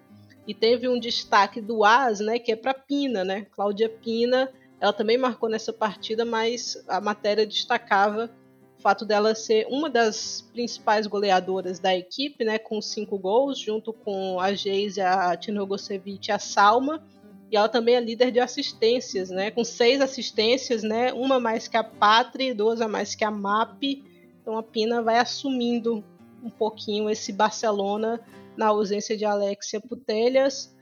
[0.47, 3.45] e teve um destaque do AS, né, que é para Pina, né?
[3.51, 4.49] Cláudia Pina,
[4.79, 8.31] ela também marcou nessa partida, mas a matéria destacava
[8.79, 13.91] o fato dela ser uma das principais goleadoras da equipe, né, com cinco gols, junto
[13.91, 17.03] com a Geise, a Tinogosevic e a Salma.
[17.51, 21.75] E ela também é líder de assistências, né, com seis assistências, né, uma mais que
[21.75, 24.01] a Patri, duas a mais que a MAP.
[24.41, 26.01] Então a Pina vai assumindo
[26.41, 28.21] um pouquinho esse Barcelona
[28.55, 30.73] na ausência de Alexia Putelhas.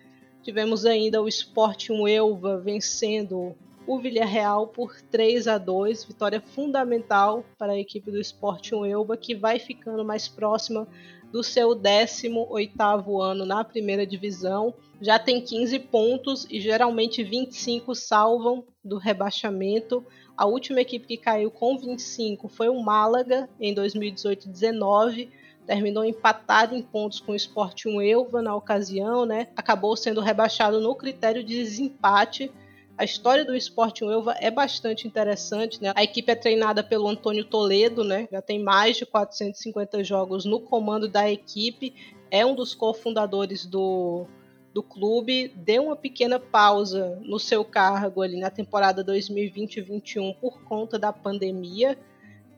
[0.44, 3.56] Tivemos ainda o Sporting Elva vencendo
[3.88, 9.34] o Villarreal por 3 a 2, vitória fundamental para a equipe do Sporting Elba, que
[9.34, 10.86] vai ficando mais próxima
[11.32, 14.74] do seu 18º ano na primeira divisão.
[15.02, 20.06] Já tem 15 pontos e geralmente 25 salvam do rebaixamento.
[20.36, 25.30] A última equipe que caiu com 25 foi o Málaga em 2018-19
[25.66, 29.50] terminou empatado em pontos com o Sporting Elva na ocasião, né?
[29.54, 32.50] Acabou sendo rebaixado no critério de desempate
[32.98, 35.94] a história do Esporte Uelva é bastante interessante, né?
[35.96, 38.28] A equipe é treinada pelo Antônio Toledo, né?
[38.32, 41.94] Já tem mais de 450 jogos no comando da equipe,
[42.32, 44.26] é um dos cofundadores do,
[44.74, 50.98] do clube, deu uma pequena pausa no seu cargo ali na temporada 2020-21 por conta
[50.98, 51.96] da pandemia.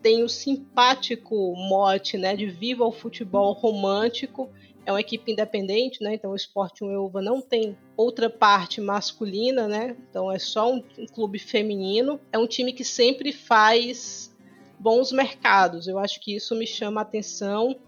[0.02, 4.50] Tem o simpático mote, né, de viva o futebol romântico
[4.90, 6.16] é uma equipe independente, né?
[6.16, 9.96] Então o Sporting Uelva não tem outra parte masculina, né?
[10.10, 12.20] Então é só um, um clube feminino.
[12.32, 14.36] É um time que sempre faz
[14.80, 15.88] bons mercados.
[15.88, 17.80] Eu acho que isso me chama a atenção,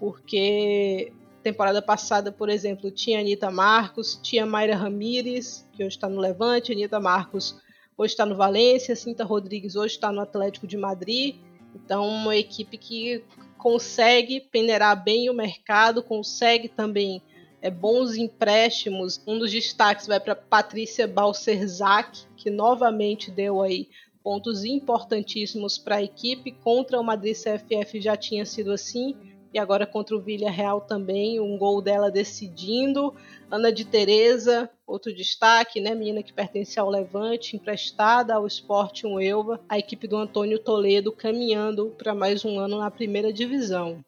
[0.00, 6.18] porque temporada passada, por exemplo, tinha Anitta Marcos, tinha Mayra Ramírez, que hoje está no
[6.18, 7.60] Levante, Anitta Marcos
[7.94, 11.36] hoje está no Valência, Cinta Rodrigues hoje está no Atlético de Madrid.
[11.74, 13.22] Então, uma equipe que
[13.58, 17.20] consegue peneirar bem o mercado, consegue também
[17.60, 19.20] é, bons empréstimos.
[19.26, 23.88] Um dos destaques vai para Patrícia Balcerzak, que novamente deu aí
[24.22, 26.52] pontos importantíssimos para a equipe.
[26.52, 29.14] Contra o Madrid CFF já tinha sido assim
[29.52, 33.14] e agora contra o Villarreal também, um gol dela decidindo.
[33.50, 39.60] Ana de Tereza, outro destaque, né, menina que pertence ao Levante, emprestada ao Sporting Elva,
[39.68, 44.04] a equipe do Antônio Toledo caminhando para mais um ano na primeira divisão.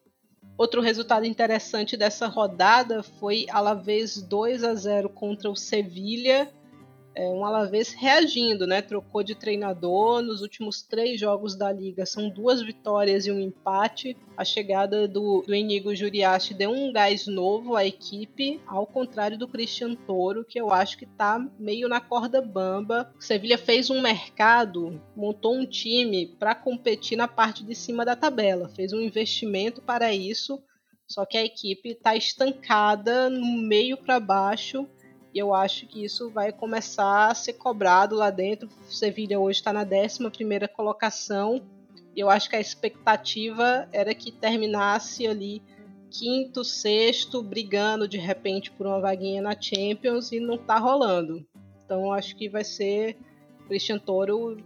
[0.57, 6.51] Outro resultado interessante dessa rodada foi Alavés 2 a 0 contra o Sevilha
[7.13, 8.81] é, um Alavés reagindo, né?
[8.81, 12.05] Trocou de treinador nos últimos três jogos da liga.
[12.05, 14.15] São duas vitórias e um empate.
[14.37, 19.47] A chegada do, do Enigo Juriachi deu um gás novo à equipe, ao contrário do
[19.47, 23.13] Christian Toro, que eu acho que tá meio na corda bamba.
[23.19, 28.15] O Sevilha fez um mercado, montou um time para competir na parte de cima da
[28.15, 30.61] tabela, fez um investimento para isso.
[31.07, 34.87] Só que a equipe está estancada no meio para baixo
[35.33, 38.67] e eu acho que isso vai começar a ser cobrado lá dentro.
[38.89, 40.19] Sevilha hoje está na 11
[40.75, 41.61] colocação.
[42.13, 45.61] E eu acho que a expectativa era que terminasse ali
[46.09, 51.47] quinto, sexto, brigando de repente por uma vaguinha na Champions e não está rolando.
[51.85, 53.17] Então acho que vai ser
[53.67, 54.57] Christian Toro,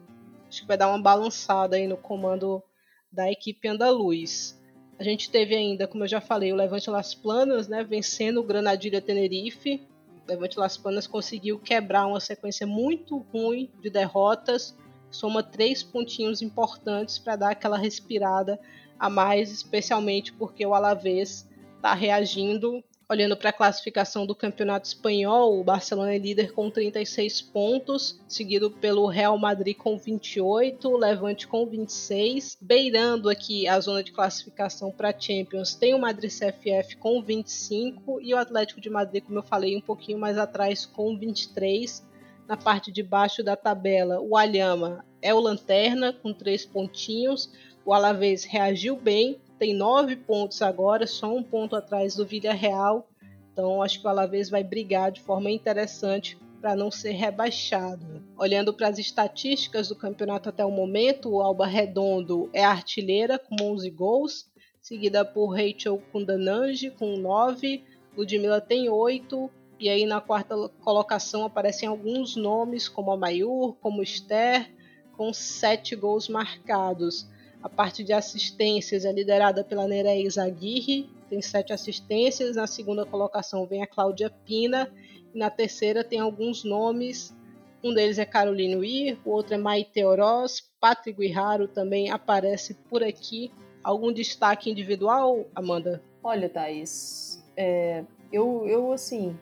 [0.49, 2.63] acho que vai dar uma balançada aí no comando
[3.11, 4.59] da equipe andaluz.
[4.97, 8.43] A gente teve ainda, como eu já falei, o Levante Las Planas, né, vencendo o
[8.43, 9.85] Granadilha Tenerife
[10.27, 14.75] Levante Las Palmas conseguiu quebrar uma sequência muito ruim de derrotas,
[15.11, 18.59] soma três pontinhos importantes para dar aquela respirada
[18.99, 25.59] a mais, especialmente porque o Alavés está reagindo Olhando para a classificação do Campeonato Espanhol,
[25.59, 31.47] o Barcelona é líder com 36 pontos, seguido pelo Real Madrid com 28, o Levante
[31.47, 32.57] com 26.
[32.59, 38.33] Beirando aqui a zona de classificação para Champions, tem o Madrid CFF com 25 e
[38.33, 42.03] o Atlético de Madrid, como eu falei, um pouquinho mais atrás com 23.
[42.47, 47.51] Na parte de baixo da tabela, o Alhama é o lanterna com 3 pontinhos.
[47.85, 53.09] O Alavés reagiu bem, tem nove pontos agora, só um ponto atrás do Villarreal.
[53.51, 58.23] Então acho que o Alavés vai brigar de forma interessante para não ser rebaixado.
[58.37, 63.55] Olhando para as estatísticas do campeonato até o momento, o Alba Redondo é artilheira com
[63.59, 64.45] 11 gols,
[64.79, 67.83] seguida por Rachel Kundananji com 9,
[68.15, 69.49] Ludmilla tem 8,
[69.79, 74.71] e aí na quarta colocação aparecem alguns nomes como a Mayur, como Esther,
[75.17, 77.27] com 7 gols marcados.
[77.65, 82.55] A parte de assistências é liderada pela Nereis Aguirre, tem sete assistências.
[82.55, 84.87] Na segunda colocação vem a Cláudia Pina.
[85.33, 87.35] E na terceira tem alguns nomes.
[87.83, 90.61] Um deles é Caroline Weir, o outro é Maite Oroz.
[90.79, 93.51] Patrick Guiraro também aparece por aqui.
[93.83, 96.03] Algum destaque individual, Amanda?
[96.23, 99.35] Olha, Thaís, é, eu, eu assim,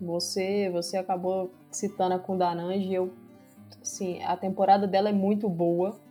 [0.00, 3.12] você você acabou citando a Kundananji, eu
[3.80, 6.02] assim, a temporada dela é muito boa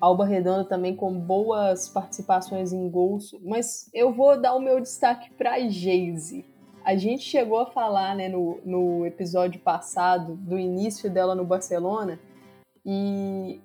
[0.00, 5.30] Alba Redonda também com boas participações em gols, mas eu vou dar o meu destaque
[5.34, 6.44] para Geise.
[6.84, 12.18] A gente chegou a falar né, no, no episódio passado do início dela no Barcelona
[12.86, 13.60] e,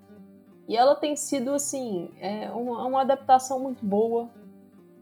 [0.68, 4.30] e ela tem sido assim é uma, uma adaptação muito boa,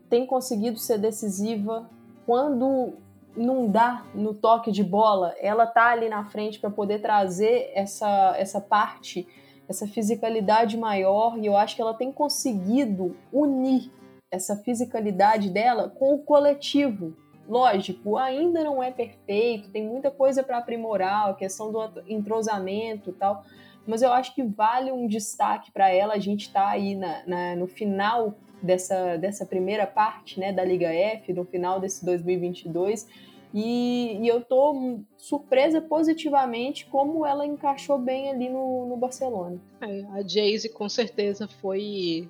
[0.10, 1.90] tem conseguido ser decisiva
[2.26, 2.94] quando
[3.36, 8.36] não dá no toque de bola, ela tá ali na frente para poder trazer essa,
[8.38, 9.28] essa parte,
[9.72, 13.92] essa fisicalidade maior, e eu acho que ela tem conseguido unir
[14.30, 17.16] essa fisicalidade dela com o coletivo.
[17.48, 23.14] Lógico, ainda não é perfeito, tem muita coisa para aprimorar, a questão do entrosamento e
[23.14, 23.44] tal,
[23.86, 26.14] mas eu acho que vale um destaque para ela.
[26.14, 30.94] A gente está aí na, na, no final dessa, dessa primeira parte né, da Liga
[30.94, 33.08] F, no final desse 2022.
[33.54, 39.60] E, e eu tô surpresa positivamente como ela encaixou bem ali no, no Barcelona.
[39.82, 42.30] É, a Jayce com certeza foi.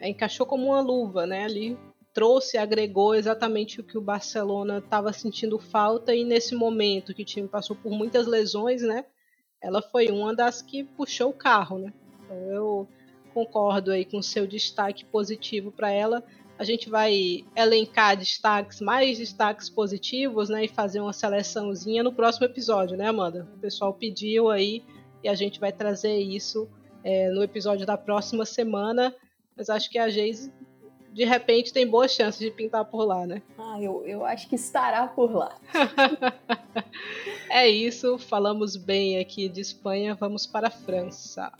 [0.00, 1.44] É, encaixou como uma luva, né?
[1.44, 1.78] Ali
[2.12, 7.26] trouxe, agregou exatamente o que o Barcelona estava sentindo falta e nesse momento que o
[7.26, 9.04] time passou por muitas lesões, né?
[9.62, 11.92] Ela foi uma das que puxou o carro, né?
[12.24, 12.88] Então eu
[13.34, 16.24] concordo aí com o seu destaque positivo para ela.
[16.58, 20.64] A gente vai elencar destaques, mais destaques positivos, né?
[20.64, 23.46] E fazer uma seleçãozinha no próximo episódio, né, Amanda?
[23.56, 24.82] O pessoal pediu aí
[25.22, 26.68] e a gente vai trazer isso
[27.04, 29.14] é, no episódio da próxima semana.
[29.56, 30.52] Mas acho que a Geise,
[31.12, 33.42] de repente, tem boas chances de pintar por lá, né?
[33.58, 35.58] Ah, eu, eu acho que estará por lá.
[37.50, 41.52] é isso, falamos bem aqui de Espanha, vamos para a França.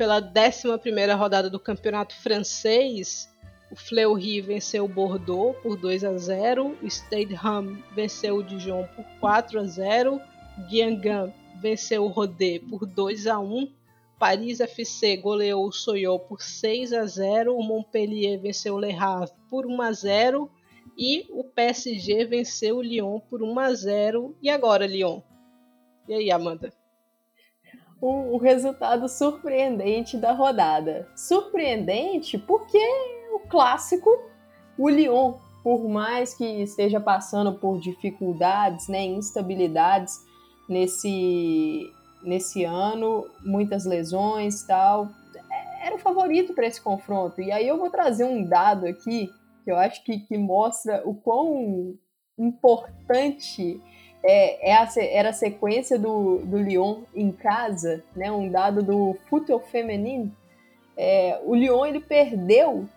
[0.00, 3.28] Pela 11 rodada do campeonato francês,
[3.70, 8.88] o Fleury venceu o Bordeaux por 2 a 0, o Stade Ham venceu o Dijon
[8.96, 10.18] por 4 a 0,
[10.70, 13.70] Guingamp venceu o Rodé por 2 a 1,
[14.18, 19.34] Paris FC goleou o Soyot por 6 a 0, o Montpellier venceu o Le Havre
[19.50, 20.50] por 1 a 0
[20.96, 24.34] e o PSG venceu o Lyon por 1 a 0.
[24.40, 25.20] E agora, Lyon?
[26.08, 26.79] E aí, Amanda?
[28.00, 31.08] O, o resultado surpreendente da rodada.
[31.14, 32.78] Surpreendente porque
[33.32, 34.10] o clássico,
[34.78, 40.24] o Lyon, por mais que esteja passando por dificuldades, né, instabilidades
[40.68, 41.92] nesse,
[42.22, 45.08] nesse ano, muitas lesões tal,
[45.82, 47.40] era o favorito para esse confronto.
[47.40, 49.30] E aí eu vou trazer um dado aqui
[49.64, 51.94] que eu acho que, que mostra o quão
[52.38, 53.80] importante
[54.22, 59.16] é, é a, era a sequência do, do Lyon em casa, né, um dado do
[59.28, 60.34] futebol feminino.
[60.96, 62.88] É, o Lyon ele perdeu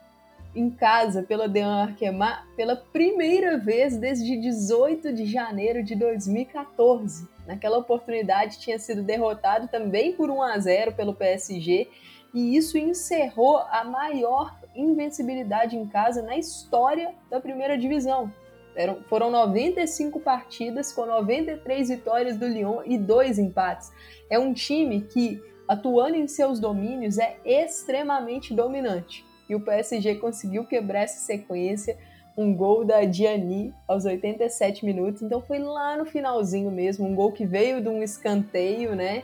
[0.56, 7.28] em casa pela Dean Arquemar pela primeira vez desde 18 de janeiro de 2014.
[7.48, 11.90] Naquela oportunidade tinha sido derrotado também por 1 a 0 pelo PSG
[12.34, 18.32] e isso encerrou a maior invencibilidade em casa na história da primeira divisão.
[18.76, 23.92] Eram, foram 95 partidas com 93 vitórias do Lyon e dois empates.
[24.30, 29.26] É um time que, atuando em seus domínios, é extremamente dominante.
[29.50, 31.98] E o PSG conseguiu quebrar essa sequência.
[32.36, 35.22] Um gol da Diani aos 87 minutos.
[35.22, 37.06] Então foi lá no finalzinho mesmo.
[37.06, 39.24] Um gol que veio de um escanteio, né?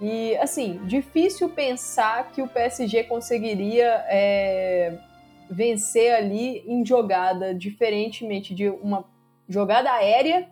[0.00, 4.98] E assim, difícil pensar que o PSG conseguiria é,
[5.50, 9.04] vencer ali em jogada, diferentemente de uma
[9.48, 10.48] jogada aérea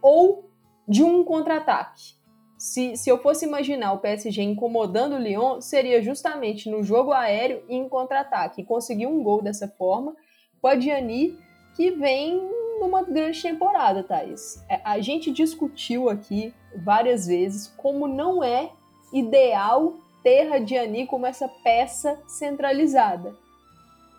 [0.00, 0.48] ou
[0.86, 2.14] de um contra-ataque.
[2.56, 7.62] Se, se eu fosse imaginar o PSG incomodando o Lyon, seria justamente no jogo aéreo
[7.68, 8.64] e em contra-ataque.
[8.64, 10.16] Conseguir um gol dessa forma
[10.60, 11.38] com a Diani,
[11.74, 12.40] que vem
[12.80, 14.64] numa grande temporada, Thaís.
[14.68, 18.70] É, a gente discutiu aqui várias vezes como não é
[19.12, 23.45] ideal ter a Diani como essa peça centralizada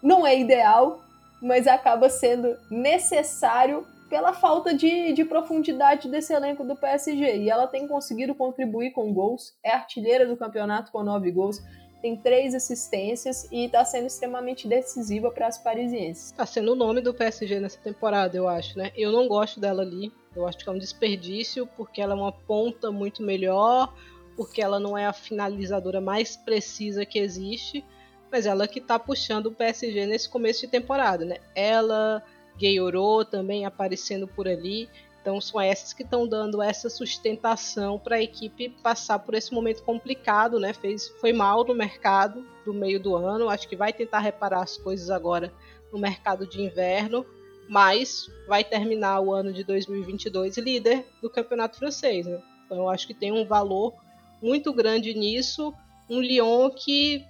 [0.01, 1.01] não é ideal,
[1.41, 7.37] mas acaba sendo necessário pela falta de, de profundidade desse elenco do PSG.
[7.37, 11.61] E ela tem conseguido contribuir com gols, é artilheira do campeonato com nove gols,
[12.01, 16.27] tem três assistências e está sendo extremamente decisiva para as parisienses.
[16.27, 18.91] Está sendo o nome do PSG nessa temporada, eu acho, né?
[18.95, 22.31] Eu não gosto dela ali, eu acho que é um desperdício, porque ela é uma
[22.31, 23.93] ponta muito melhor,
[24.35, 27.83] porque ela não é a finalizadora mais precisa que existe
[28.31, 31.37] mas ela que tá puxando o PSG nesse começo de temporada, né?
[31.55, 32.23] Ela,
[32.59, 34.89] Gayoro também aparecendo por ali.
[35.21, 39.83] Então são essas que estão dando essa sustentação para a equipe passar por esse momento
[39.83, 40.73] complicado, né?
[40.73, 44.77] Fez, foi mal no mercado do meio do ano, acho que vai tentar reparar as
[44.77, 45.53] coisas agora
[45.91, 47.25] no mercado de inverno,
[47.67, 52.41] mas vai terminar o ano de 2022 líder do campeonato francês, né?
[52.65, 53.93] Então eu acho que tem um valor
[54.41, 55.73] muito grande nisso,
[56.09, 57.25] um Lyon que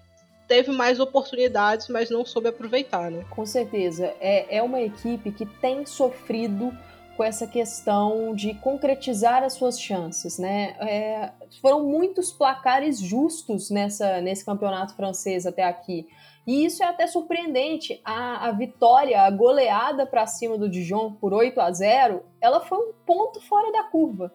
[0.47, 3.25] teve mais oportunidades, mas não soube aproveitar, né?
[3.29, 4.13] Com certeza.
[4.19, 6.71] É, é uma equipe que tem sofrido
[7.17, 10.75] com essa questão de concretizar as suas chances, né?
[10.79, 11.31] É,
[11.61, 16.07] foram muitos placares justos nessa, nesse campeonato francês até aqui.
[16.45, 17.99] E isso é até surpreendente.
[18.05, 22.77] A, a vitória, a goleada para cima do Dijon por 8 a 0, ela foi
[22.77, 24.31] um ponto fora da curva.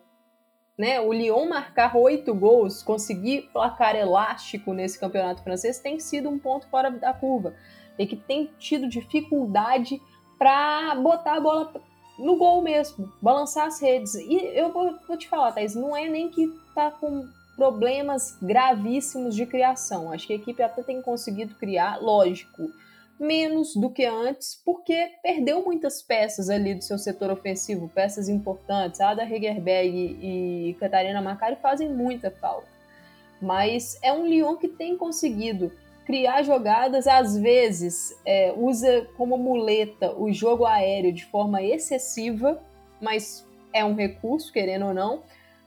[0.77, 1.01] Né?
[1.01, 6.67] O Lyon marcar oito gols, conseguir placar elástico nesse campeonato francês tem sido um ponto
[6.69, 7.55] fora da curva.
[7.99, 10.01] E que tem tido dificuldade
[10.39, 11.73] para botar a bola
[12.19, 14.15] no gol mesmo, balançar as redes.
[14.15, 19.35] E eu vou, vou te falar, Thaís, não é nem que tá com problemas gravíssimos
[19.35, 20.11] de criação.
[20.11, 22.71] Acho que a equipe até tem conseguido criar, lógico,
[23.23, 29.01] menos do que antes, porque perdeu muitas peças ali do seu setor ofensivo, peças importantes.
[29.01, 32.67] A Ada Hegerberg e Catarina Macari fazem muita falta.
[33.41, 35.71] Mas é um Lyon que tem conseguido
[36.05, 42.61] criar jogadas, às vezes é, usa como muleta o jogo aéreo de forma excessiva,
[43.01, 45.23] mas é um recurso, querendo ou não,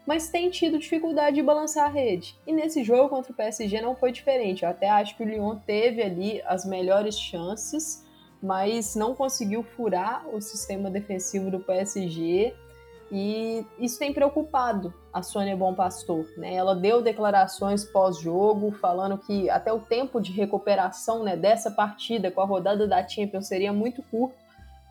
[0.06, 2.38] mas tem tido dificuldade de balançar a rede.
[2.46, 4.64] E nesse jogo contra o PSG não foi diferente.
[4.64, 8.06] Eu até acho que o Lyon teve ali as melhores chances,
[8.42, 12.54] mas não conseguiu furar o sistema defensivo do PSG
[13.12, 16.26] e isso tem preocupado a Sônia Bom Pastor.
[16.38, 16.56] Né?
[16.56, 22.42] Ela deu declarações pós-jogo, falando que até o tempo de recuperação né, dessa partida com
[22.42, 24.36] a rodada da Champions seria muito curto,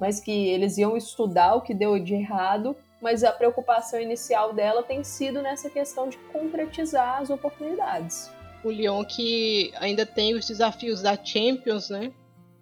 [0.01, 2.77] mas que eles iam estudar o que deu de errado.
[3.05, 8.33] Mas a preocupação inicial dela tem sido nessa questão de concretizar as oportunidades.
[8.65, 12.15] O Lyon que ainda tem os desafios da Champions, né?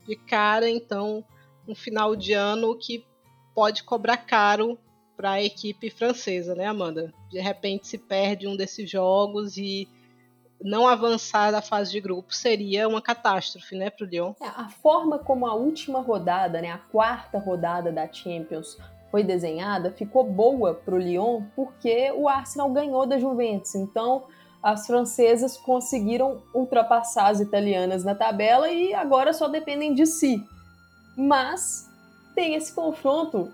[0.05, 1.24] De cara, então,
[1.68, 3.07] um final de ano que
[3.55, 4.76] pode cobrar caro
[5.16, 7.14] para a equipe francesa, né, Amanda?
[7.30, 9.88] De repente se perde um desses jogos e
[10.61, 14.32] não avançar da fase de grupo seria uma catástrofe, né, para o Lyon.
[14.40, 18.76] É, a forma como a última rodada, né, a quarta rodada da Champions
[19.12, 23.74] foi desenhada, ficou boa para o Lyon porque o Arsenal ganhou da Juventus.
[23.74, 24.24] Então
[24.62, 30.42] as francesas conseguiram ultrapassar as italianas na tabela e agora só dependem de si.
[31.14, 31.90] Mas
[32.34, 33.52] tem esse confronto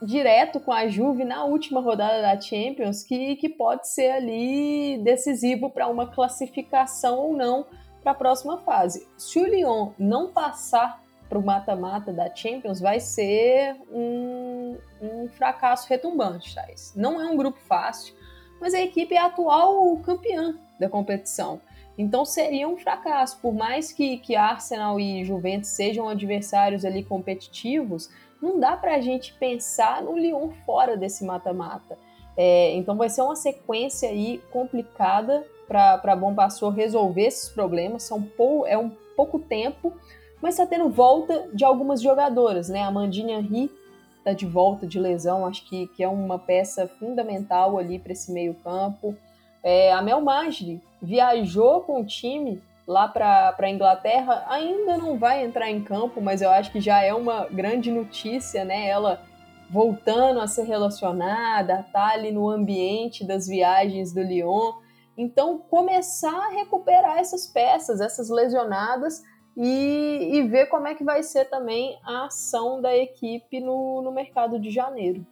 [0.00, 5.70] direto com a Juve na última rodada da Champions, que, que pode ser ali decisivo
[5.70, 7.66] para uma classificação ou não
[8.00, 9.06] para a próxima fase.
[9.18, 15.88] Se o Lyon não passar para o mata-mata da Champions, vai ser um, um fracasso
[15.88, 16.92] retumbante, Thais.
[16.96, 18.12] Não é um grupo fácil,
[18.60, 21.60] mas a equipe é a atual campeã da competição.
[21.96, 23.38] Então seria um fracasso.
[23.40, 28.10] Por mais que, que Arsenal e Juventus sejam adversários ali competitivos,
[28.42, 31.96] não dá para a gente pensar no Lyon fora desse mata-mata.
[32.36, 38.02] É, então vai ser uma sequência aí complicada para Bom Pastor resolver esses problemas.
[38.02, 39.92] São pou, é um pouco tempo,
[40.40, 42.82] mas está tendo volta de algumas jogadoras, né?
[42.82, 43.70] A Mandinha Ri
[44.18, 48.32] está de volta de lesão, acho que, que é uma peça fundamental ali para esse
[48.32, 49.14] meio campo.
[49.62, 55.44] É, a Mel Magri viajou com o time lá para a Inglaterra, ainda não vai
[55.44, 58.88] entrar em campo, mas eu acho que já é uma grande notícia, né?
[58.88, 59.22] Ela
[59.70, 64.72] voltando a ser relacionada, tá ali no ambiente das viagens do Lyon.
[65.16, 69.22] Então, começar a recuperar essas peças, essas lesionadas,
[69.62, 74.10] e, e ver como é que vai ser também a ação da equipe no, no
[74.10, 75.26] mercado de janeiro.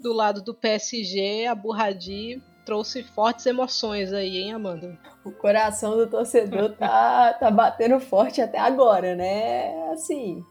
[0.00, 4.98] Do lado do PSG, a Burradi trouxe fortes emoções aí, hein, Amanda?
[5.22, 9.90] O coração do torcedor tá, tá batendo forte até agora, né?
[9.92, 10.42] Assim,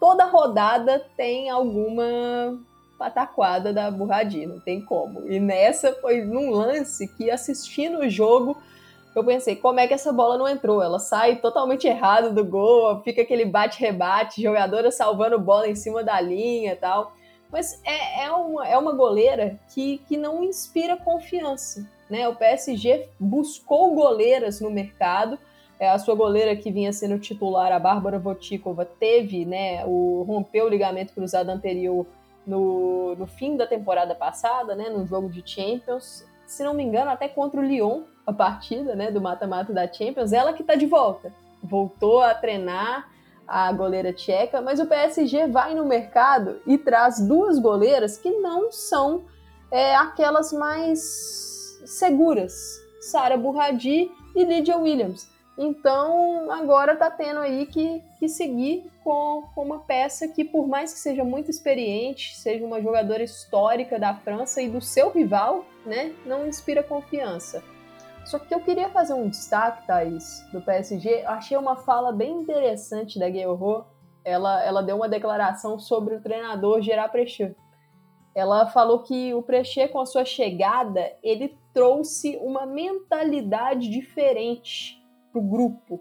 [0.00, 2.58] toda rodada tem alguma
[2.98, 5.28] pataquada da Burradi, não tem como.
[5.30, 8.60] E nessa foi num lance que assistindo o jogo,
[9.14, 10.82] eu pensei, como é que essa bola não entrou?
[10.82, 16.20] Ela sai totalmente errado do gol, fica aquele bate-rebate, jogadora salvando bola em cima da
[16.20, 17.12] linha e tal.
[17.50, 21.88] Mas é, é, uma, é uma goleira que, que não inspira confiança.
[22.10, 22.26] Né?
[22.26, 25.38] O PSG buscou goleiras no mercado.
[25.78, 30.66] É, a sua goleira que vinha sendo titular, a Bárbara Votikova, teve, né, o, rompeu
[30.66, 32.06] o ligamento cruzado anterior
[32.46, 36.24] no, no fim da temporada passada, né, no jogo de Champions.
[36.46, 40.32] Se não me engano, até contra o Lyon, a partida né, do mata-mata da Champions,
[40.32, 41.32] ela que está de volta.
[41.62, 43.08] Voltou a treinar,
[43.46, 48.72] a goleira tcheca, mas o PSG vai no mercado e traz duas goleiras que não
[48.72, 49.24] são
[49.70, 55.28] é, aquelas mais seguras, Sara Burradi e Lydia Williams.
[55.56, 60.92] Então, agora tá tendo aí que, que seguir com, com uma peça que, por mais
[60.92, 66.12] que seja muito experiente, seja uma jogadora histórica da França e do seu rival, né,
[66.26, 67.62] não inspira confiança.
[68.24, 71.22] Só que eu queria fazer um destaque, Thaís, do PSG.
[71.22, 73.84] Eu achei uma fala bem interessante da Guerrero.
[74.24, 77.54] Ela, ela deu uma declaração sobre o treinador Gerard Precher.
[78.34, 85.03] Ela falou que o Precher, com a sua chegada, ele trouxe uma mentalidade diferente
[85.34, 86.00] para o grupo.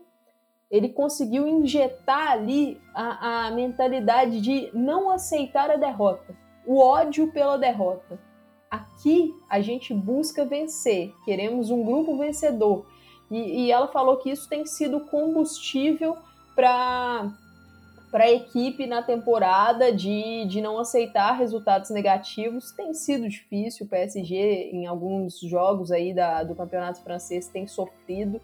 [0.69, 6.35] Ele conseguiu injetar ali a, a mentalidade de não aceitar a derrota,
[6.65, 8.19] o ódio pela derrota.
[8.69, 12.85] Aqui a gente busca vencer, queremos um grupo vencedor.
[13.29, 16.17] E, e ela falou que isso tem sido combustível
[16.55, 17.31] para
[18.11, 22.71] para a equipe na temporada de, de não aceitar resultados negativos.
[22.71, 28.39] Tem sido difícil, o PSG em alguns jogos aí da, do campeonato francês tem sofrido,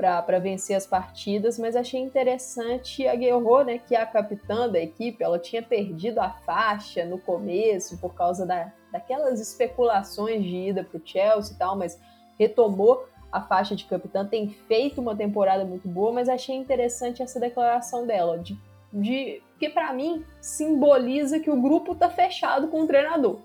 [0.00, 4.80] para vencer as partidas, mas achei interessante a Guerrero, né, que é a capitã da
[4.80, 10.82] equipe, ela tinha perdido a faixa no começo por causa da, daquelas especulações de ida
[10.82, 12.00] para o Chelsea e tal, mas
[12.38, 17.38] retomou a faixa de capitã, tem feito uma temporada muito boa, mas achei interessante essa
[17.38, 18.58] declaração dela, de,
[18.90, 23.38] de que para mim simboliza que o grupo está fechado com o treinador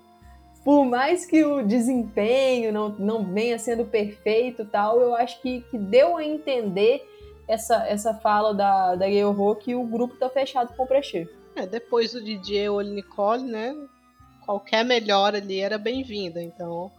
[0.66, 5.78] por mais que o desempenho não, não venha sendo perfeito tal, eu acho que, que
[5.78, 7.08] deu a entender
[7.46, 11.28] essa, essa fala da, da Guerrero que o grupo tá fechado com o Prechê.
[11.54, 13.76] É, depois do DJ Oli Nicole, né?
[14.44, 16.90] Qualquer melhora ali era bem-vinda, então.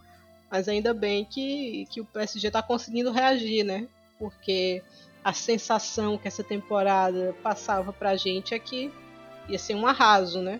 [0.50, 3.86] Mas ainda bem que, que o PSG tá conseguindo reagir, né?
[4.18, 4.82] Porque
[5.22, 8.90] a sensação que essa temporada passava pra gente é que
[9.46, 10.58] ia ser um arraso, né?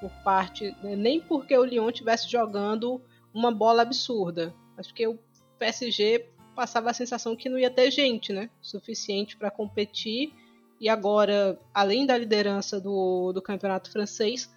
[0.00, 3.00] Por parte, né, nem porque o Lyon estivesse jogando
[3.32, 5.18] uma bola absurda, mas porque o
[5.58, 10.32] PSG passava a sensação que não ia ter gente, né, suficiente para competir.
[10.80, 14.50] E agora, além da liderança do, do campeonato francês,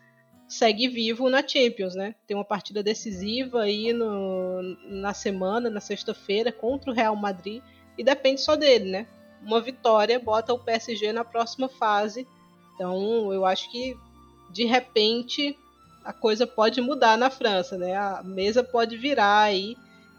[0.47, 2.15] segue vivo na Champions, né?
[2.27, 7.61] Tem uma partida decisiva aí no, na semana, na sexta-feira, contra o Real Madrid,
[7.97, 9.07] e depende só dele, né?
[9.41, 12.27] Uma vitória bota o PSG na próxima fase.
[12.75, 13.97] Então, eu acho que
[14.53, 15.57] de repente
[16.05, 17.95] a coisa pode mudar na França, né?
[17.95, 19.75] A mesa pode virar aí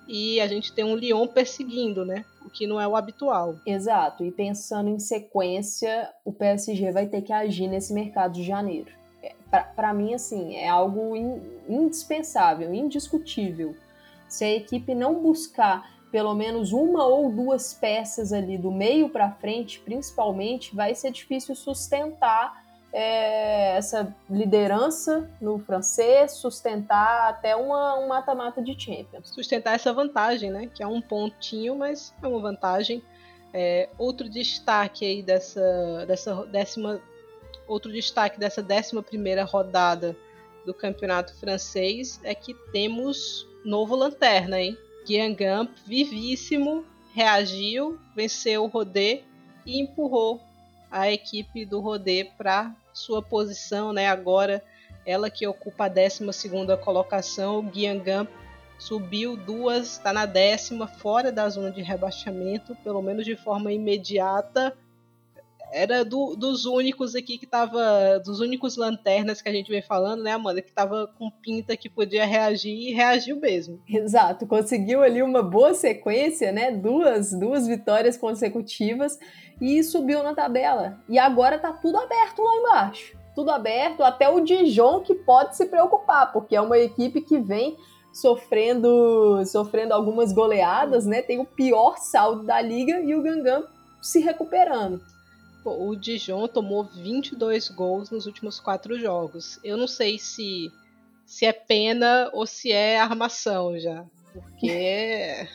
[0.08, 2.24] e a gente tem um Lyon perseguindo, né?
[2.44, 3.56] O que não é o habitual.
[3.64, 4.24] Exato.
[4.24, 8.90] E pensando em sequência, o PSG vai ter que agir nesse mercado de janeiro.
[9.22, 9.34] É,
[9.74, 13.76] Para mim, assim, é algo in, indispensável, indiscutível.
[14.28, 19.32] Se a equipe não buscar pelo menos uma ou duas peças ali do meio para
[19.32, 22.63] frente, principalmente, vai ser difícil sustentar
[22.96, 29.30] é, essa liderança no francês, sustentar até uma, um mata-mata de Champions.
[29.30, 30.70] Sustentar essa vantagem, né?
[30.72, 33.02] Que é um pontinho, mas é uma vantagem.
[33.52, 37.00] É, outro destaque aí dessa, dessa décima.
[37.66, 40.16] Outro destaque dessa décima primeira rodada
[40.64, 44.78] do campeonato francês é que temos novo lanterna, hein?
[45.04, 49.22] Guingamp, vivíssimo, reagiu, venceu o Rodé
[49.66, 50.40] e empurrou
[50.90, 54.08] a equipe do Rodé para sua posição, né?
[54.08, 54.62] Agora
[55.04, 56.24] ela que ocupa a 12
[56.82, 58.26] colocação, o Guiangam
[58.78, 64.76] subiu duas, está na décima, fora da zona de rebaixamento, pelo menos de forma imediata.
[65.76, 68.20] Era do, dos únicos aqui que tava.
[68.24, 70.62] Dos únicos lanternas que a gente vem falando, né, Amanda?
[70.62, 73.82] Que tava com pinta que podia reagir e reagiu mesmo.
[73.88, 76.70] Exato, conseguiu ali uma boa sequência, né?
[76.70, 79.18] Duas, duas vitórias consecutivas
[79.60, 81.00] e subiu na tabela.
[81.08, 83.18] E agora tá tudo aberto lá embaixo.
[83.34, 87.76] Tudo aberto, até o Dijon que pode se preocupar, porque é uma equipe que vem
[88.12, 91.20] sofrendo sofrendo algumas goleadas, né?
[91.20, 93.64] Tem o pior saldo da liga e o Gangan
[94.00, 95.13] se recuperando.
[95.64, 99.58] O Dijon tomou 22 gols nos últimos quatro jogos.
[99.64, 100.70] Eu não sei se
[101.24, 104.68] se é pena ou se é armação já, porque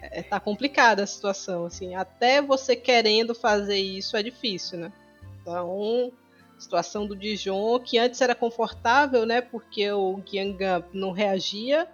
[0.00, 1.94] é, tá complicada a situação, assim.
[1.94, 4.92] Até você querendo fazer isso é difícil, né?
[5.40, 6.12] Então,
[6.58, 9.40] situação do Dijon, que antes era confortável, né?
[9.40, 11.88] Porque o Guingamp não reagia,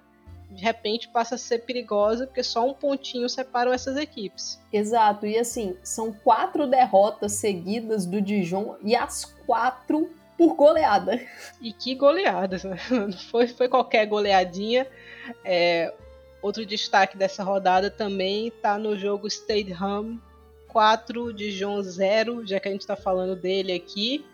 [0.51, 4.61] de repente passa a ser perigosa, porque só um pontinho separam essas equipes.
[4.73, 11.21] Exato, e assim, são quatro derrotas seguidas do Dijon e as quatro por goleada.
[11.61, 12.79] E que goleada, né?
[13.31, 14.87] foi, foi qualquer goleadinha.
[15.45, 15.93] É,
[16.41, 20.19] Outro destaque dessa rodada também está no jogo Stade Ham
[20.69, 24.25] 4 de João 0, já que a gente está falando dele aqui.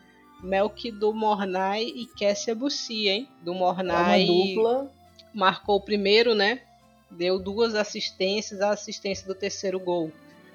[0.43, 3.29] Melk do Mornay e Kessia Bussi, hein?
[3.41, 4.29] Do Mornay.
[4.29, 4.93] É uma dupla.
[5.35, 6.63] Marcou o primeiro, né?
[7.11, 10.13] Deu duas assistências, a assistência do terceiro gol.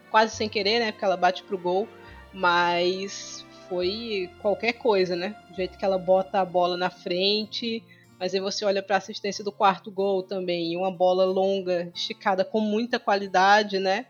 [0.10, 0.92] Quase sem querer, né?
[0.92, 1.88] Porque ela bate pro gol,
[2.34, 5.36] mas foi qualquer coisa, né?
[5.50, 7.84] Do jeito que ela bota a bola na frente,
[8.20, 12.44] mas aí você olha para a assistência do quarto gol também, uma bola longa, esticada
[12.44, 14.08] com muita qualidade, né?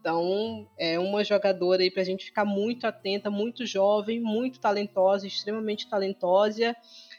[0.00, 5.26] Então, é uma jogadora aí para a gente ficar muito atenta, muito jovem, muito talentosa,
[5.26, 6.76] extremamente talentosa.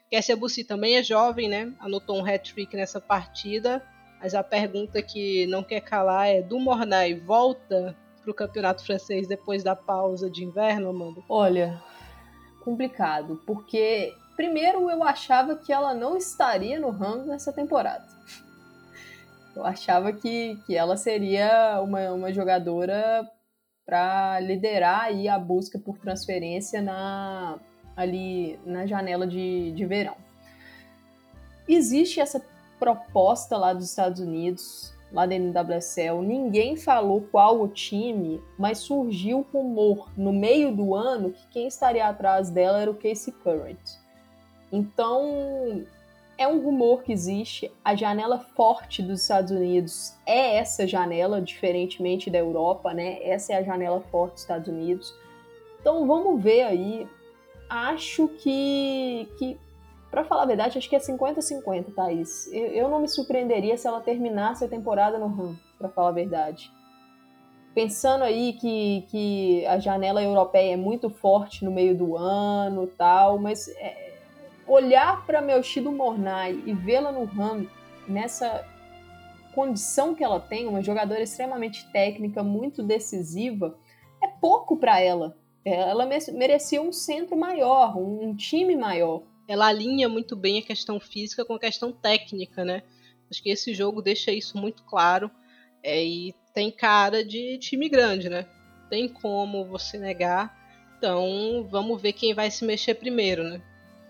[0.09, 1.73] Kessia Bussi também é jovem, né?
[1.79, 3.83] Anotou um hat-trick nessa partida.
[4.21, 9.27] Mas a pergunta que não quer calar é: do Mornay volta para o campeonato francês
[9.27, 11.21] depois da pausa de inverno, Amanda?
[11.29, 11.81] Olha,
[12.63, 18.05] complicado, porque primeiro eu achava que ela não estaria no ramo nessa temporada.
[19.55, 23.25] Eu achava que, que ela seria uma, uma jogadora
[23.85, 27.59] para liderar aí a busca por transferência na,
[27.95, 30.15] ali na janela de, de verão.
[31.67, 32.43] Existe essa
[32.79, 39.45] proposta lá dos Estados Unidos, lá da NWSL, ninguém falou qual o time, mas surgiu
[39.53, 43.79] rumor no meio do ano que quem estaria atrás dela era o Casey Current.
[44.71, 45.85] Então,
[46.37, 47.71] é um rumor que existe.
[47.83, 53.19] A janela forte dos Estados Unidos é essa janela, diferentemente da Europa, né?
[53.23, 55.15] Essa é a janela forte dos Estados Unidos.
[55.79, 57.07] Então vamos ver aí.
[57.69, 59.57] Acho que, que
[60.15, 62.47] para falar a verdade, acho que é 50-50, Thaís.
[62.53, 66.13] Eu, eu não me surpreenderia se ela terminasse a temporada no RAM, para falar a
[66.13, 66.71] verdade.
[67.73, 73.37] Pensando aí que, que a janela europeia é muito forte no meio do ano tal,
[73.37, 74.13] mas é,
[74.65, 77.69] olhar para Melchido Mornay e vê-la no ramo
[78.07, 78.65] nessa
[79.53, 83.77] condição que ela tem, uma jogadora extremamente técnica, muito decisiva,
[84.23, 85.35] é pouco para ela.
[85.65, 89.23] Ela merecia um centro maior, um time maior.
[89.47, 92.83] Ela alinha muito bem a questão física com a questão técnica, né?
[93.31, 95.29] Acho que esse jogo deixa isso muito claro.
[95.81, 98.47] É, e tem cara de time grande, né?
[98.89, 100.55] Tem como você negar.
[100.97, 103.61] Então, vamos ver quem vai se mexer primeiro, né?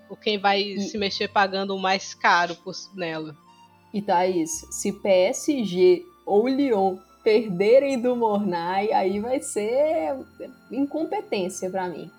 [0.09, 0.81] Ou quem vai e...
[0.81, 3.35] se mexer pagando o mais caro por, nela.
[3.93, 10.15] E Thaís, se PSG ou Lyon perderem do Mornay, aí vai ser
[10.71, 12.09] incompetência para mim.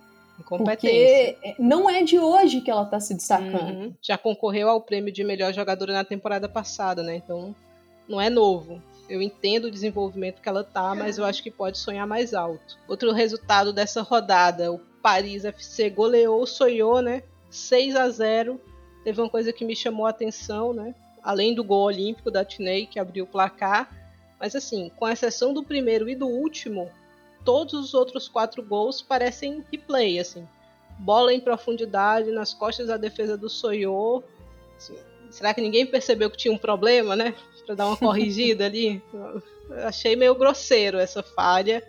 [0.40, 1.36] Incompetência.
[1.40, 3.84] Porque não é de hoje que ela tá se destacando.
[3.84, 3.94] Uhum.
[4.02, 7.14] Já concorreu ao prêmio de melhor jogadora na temporada passada, né?
[7.14, 7.54] Então
[8.08, 8.82] não é novo.
[9.08, 12.76] Eu entendo o desenvolvimento que ela tá, mas eu acho que pode sonhar mais alto.
[12.88, 17.22] Outro resultado dessa rodada, o Paris FC goleou o Soyou, né?
[17.48, 18.60] 6 a 0
[19.04, 20.92] Teve uma coisa que me chamou a atenção, né?
[21.22, 23.88] Além do gol olímpico da Tinei, que abriu o placar.
[24.38, 26.90] Mas assim, com exceção do primeiro e do último,
[27.44, 30.46] todos os outros quatro gols parecem replay, assim.
[30.98, 34.22] Bola em profundidade, nas costas da defesa do Soyô.
[34.76, 34.96] Assim,
[35.30, 37.34] será que ninguém percebeu que tinha um problema, né?
[37.64, 39.02] Pra dar uma corrigida ali?
[39.84, 41.82] Achei meio grosseiro essa falha.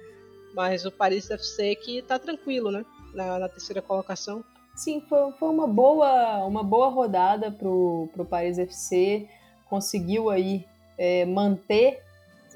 [0.53, 2.85] Mas o Paris FC que tá tranquilo, né?
[3.13, 4.43] Na, na terceira colocação.
[4.75, 9.27] Sim, foi, foi uma, boa, uma boa rodada para o Paris FC.
[9.69, 10.65] Conseguiu aí
[10.97, 12.03] é, manter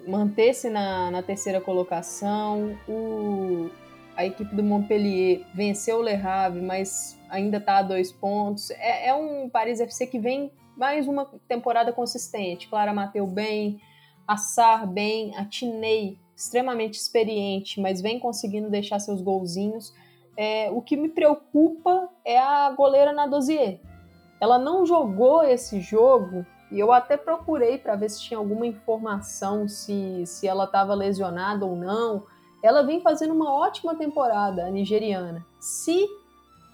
[0.08, 2.78] manter-se na, na terceira colocação.
[2.88, 3.70] O,
[4.16, 8.72] a equipe do Montpellier venceu o Le Havre, mas ainda está a dois pontos.
[8.72, 12.68] É, é, um Paris FC que vem mais uma temporada consistente.
[12.68, 13.80] Clara Mateu bem,
[14.28, 19.94] a Sar bem, a Tinei extremamente experiente, mas vem conseguindo deixar seus golzinhos.
[20.36, 23.80] É, o que me preocupa é a goleira na Dozier.
[24.40, 29.68] Ela não jogou esse jogo e eu até procurei para ver se tinha alguma informação
[29.68, 32.26] se, se ela estava lesionada ou não.
[32.64, 35.46] Ela vem fazendo uma ótima temporada, a nigeriana.
[35.60, 36.08] Se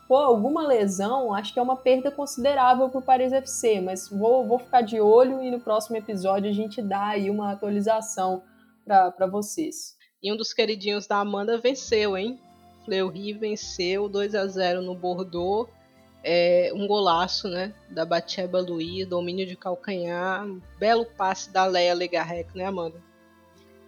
[0.08, 4.48] for alguma lesão, acho que é uma perda considerável para o Paris FC, mas vou,
[4.48, 8.44] vou ficar de olho e no próximo episódio a gente dá aí uma atualização
[8.86, 9.98] para vocês.
[10.22, 12.40] E um dos queridinhos da Amanda venceu, hein?
[12.86, 15.70] Fleury venceu 2 a 0 no Bordeaux.
[16.30, 20.46] É, um golaço né, da Batsheba Luiz, domínio de calcanhar,
[20.78, 23.02] belo passe da Leia Legarrec, né, Amanda?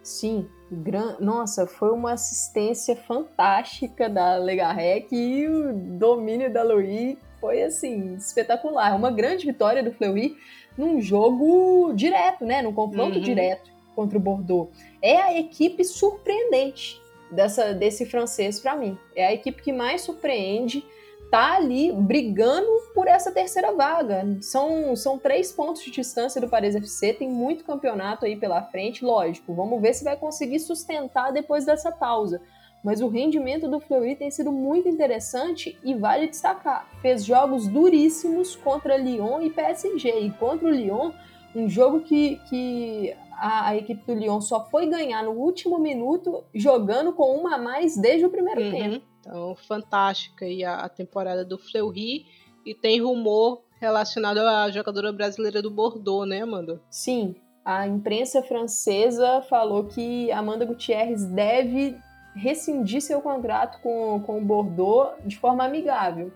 [0.02, 1.18] Sim, gran...
[1.20, 8.96] nossa, foi uma assistência fantástica da Legarrec e o domínio da Luiz foi assim, espetacular.
[8.96, 10.38] Uma grande vitória do Fleury
[10.78, 12.62] num jogo direto, né?
[12.62, 13.24] Num confronto uhum.
[13.24, 14.70] direto contra o Bordeaux.
[15.02, 17.02] É a equipe surpreendente
[17.32, 18.98] dessa, desse francês para mim.
[19.16, 20.86] É a equipe que mais surpreende,
[21.30, 24.26] tá ali brigando por essa terceira vaga.
[24.42, 29.06] São, são três pontos de distância do Paris FC, tem muito campeonato aí pela frente,
[29.06, 29.54] lógico.
[29.54, 32.42] Vamos ver se vai conseguir sustentar depois dessa pausa.
[32.84, 36.88] Mas o rendimento do Fleury tem sido muito interessante e vale destacar.
[37.02, 40.22] Fez jogos duríssimos contra Lyon e PSG.
[40.22, 41.12] E contra o Lyon
[41.54, 46.44] Um jogo que, que a, a, equipe do Lyon só foi ganhar no último minuto,
[46.54, 48.72] jogando com uma a mais desde o primeiro uhum.
[48.72, 49.09] tempo.
[49.30, 52.26] Então, fantástica aí a, a temporada do Fleury.
[52.66, 56.82] E tem rumor relacionado à jogadora brasileira do Bordeaux, né, Amanda?
[56.90, 57.36] Sim.
[57.64, 61.96] A imprensa francesa falou que Amanda Gutierrez deve
[62.36, 66.32] rescindir seu contrato com, com o Bordeaux de forma amigável.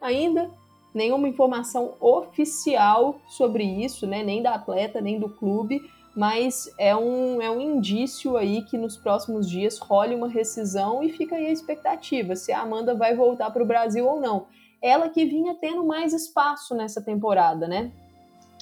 [0.00, 0.50] Ainda
[0.92, 4.22] nenhuma informação oficial sobre isso, né?
[4.22, 5.80] nem da atleta, nem do clube,
[6.14, 11.10] mas é um, é um indício aí que nos próximos dias role uma rescisão e
[11.10, 14.46] fica aí a expectativa se a Amanda vai voltar para o Brasil ou não.
[14.80, 17.90] Ela que vinha tendo mais espaço nessa temporada, né?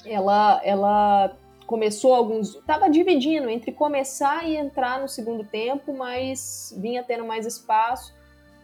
[0.05, 1.35] Ela, ela
[1.67, 2.55] começou alguns.
[2.55, 8.13] Estava dividindo entre começar e entrar no segundo tempo, mas vinha tendo mais espaço.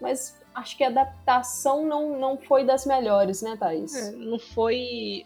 [0.01, 3.93] Mas acho que a adaptação não, não foi das melhores, né, Thaís?
[3.95, 5.25] É, não foi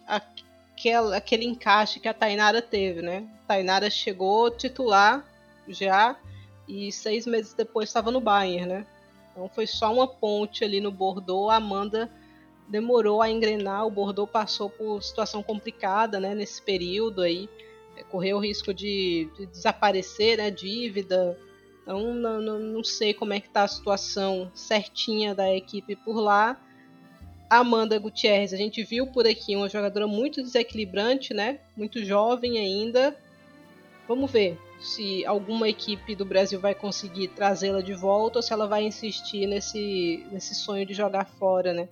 [0.83, 3.27] aquele, aquele encaixe que a Tainara teve, né?
[3.43, 5.25] A Tainara chegou titular
[5.67, 6.17] já
[6.67, 8.87] e seis meses depois estava no Bayern, né?
[9.31, 11.49] Então foi só uma ponte ali no Bordeaux.
[11.49, 12.11] A Amanda
[12.67, 16.35] demorou a engrenar, o Bordeaux passou por situação complicada, né?
[16.35, 17.49] Nesse período aí,
[17.95, 20.51] é, correu o risco de, de desaparecer, né?
[20.51, 21.39] Dívida.
[21.81, 26.17] Então não, não, não sei como é que tá a situação certinha da equipe por
[26.17, 26.57] lá
[27.59, 31.59] Amanda Gutierrez, a gente viu por aqui uma jogadora muito desequilibrante, né?
[31.77, 33.15] Muito jovem ainda.
[34.07, 38.67] Vamos ver se alguma equipe do Brasil vai conseguir trazê-la de volta ou se ela
[38.67, 41.87] vai insistir nesse, nesse sonho de jogar fora, né?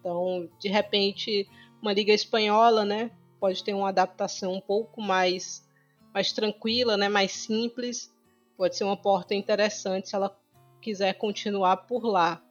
[0.00, 1.48] Então, de repente,
[1.80, 3.10] uma liga espanhola, né?
[3.38, 5.64] Pode ter uma adaptação um pouco mais,
[6.12, 7.08] mais tranquila, né?
[7.08, 8.12] Mais simples.
[8.56, 10.36] Pode ser uma porta interessante se ela
[10.82, 12.43] quiser continuar por lá.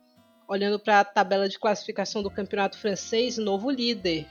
[0.47, 4.27] Olhando para a tabela de classificação do campeonato francês, novo líder.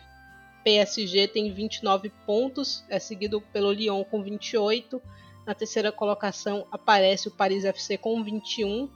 [0.63, 5.01] PSG tem 29 pontos, é seguido pelo Lyon com 28.
[5.47, 8.89] Na terceira colocação aparece o Paris FC com 21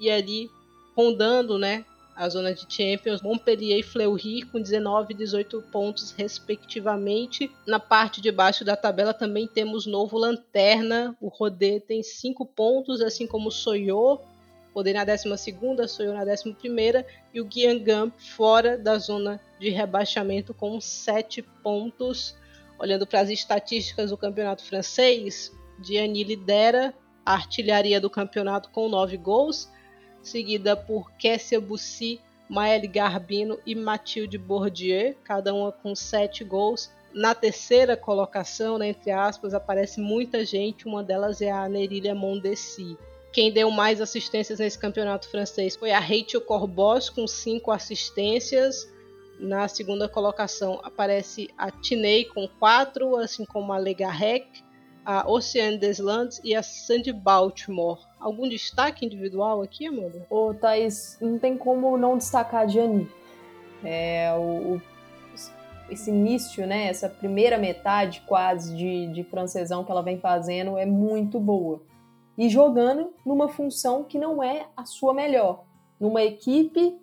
[0.00, 0.50] e ali
[0.96, 1.84] rondando, né,
[2.16, 7.50] a zona de Champions, Montpellier e Fleury com 19 e 18 pontos respectivamente.
[7.66, 13.00] Na parte de baixo da tabela também temos novo lanterna, o Rodé tem 5 pontos,
[13.00, 14.22] assim como o Soyot
[14.72, 15.28] Poder na 12
[15.88, 16.56] Soyou na 11
[17.34, 22.34] e o Guiangam fora da zona de rebaixamento com 7 pontos.
[22.78, 26.94] Olhando para as estatísticas do campeonato francês, Diani lidera
[27.24, 29.70] a artilharia do campeonato com 9 gols,
[30.22, 36.90] seguida por Kessia Bussi, Maëlle Garbino e Mathilde Bourdieu, cada uma com 7 gols.
[37.14, 42.96] Na terceira colocação, né, entre aspas, aparece muita gente, uma delas é a Nerília Mondesi.
[43.32, 48.86] Quem deu mais assistências nesse campeonato francês foi a Rachel Corbos, com cinco assistências.
[49.40, 54.46] Na segunda colocação aparece a Tinei com quatro, assim como a Legarrec,
[55.02, 57.98] a Oceane Deslandes e a Sandy Baltimore.
[58.20, 60.26] Algum destaque individual aqui, Amanda?
[60.28, 63.10] Ô, Thaís, não tem como não destacar a Gianni.
[63.82, 64.82] É, o, o,
[65.88, 70.84] esse início, né, essa primeira metade quase de, de francesão que ela vem fazendo é
[70.84, 71.80] muito boa
[72.36, 75.64] e jogando numa função que não é a sua melhor,
[76.00, 76.98] numa equipe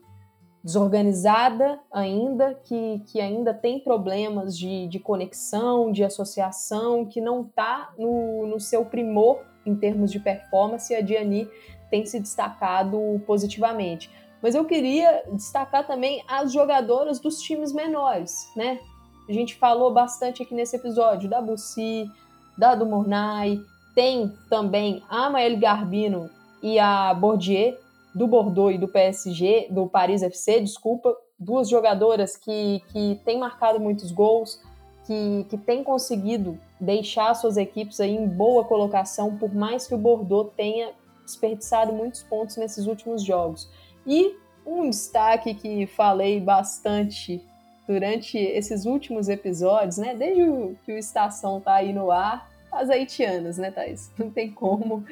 [0.63, 7.93] desorganizada ainda, que, que ainda tem problemas de, de conexão, de associação, que não está
[7.97, 11.47] no, no seu primor em termos de performance, a Diani
[11.89, 14.09] tem se destacado positivamente.
[14.41, 18.79] Mas eu queria destacar também as jogadoras dos times menores, né?
[19.27, 22.09] A gente falou bastante aqui nesse episódio da Bussi,
[22.57, 23.59] da do Mornay,
[23.95, 26.29] tem também a Maëlle Garbino
[26.61, 27.79] e a Bordier,
[28.13, 33.79] do Bordeaux e do PSG, do Paris FC, desculpa, duas jogadoras que, que têm marcado
[33.79, 34.61] muitos gols,
[35.05, 39.97] que, que têm conseguido deixar suas equipes aí em boa colocação, por mais que o
[39.97, 40.91] Bordeaux tenha
[41.23, 43.69] desperdiçado muitos pontos nesses últimos jogos.
[44.05, 44.35] E
[44.65, 47.43] um destaque que falei bastante
[47.87, 53.57] durante esses últimos episódios, né, desde que o Estação tá aí no ar, as haitianas,
[53.57, 54.11] né, Thais?
[54.17, 55.05] Não tem como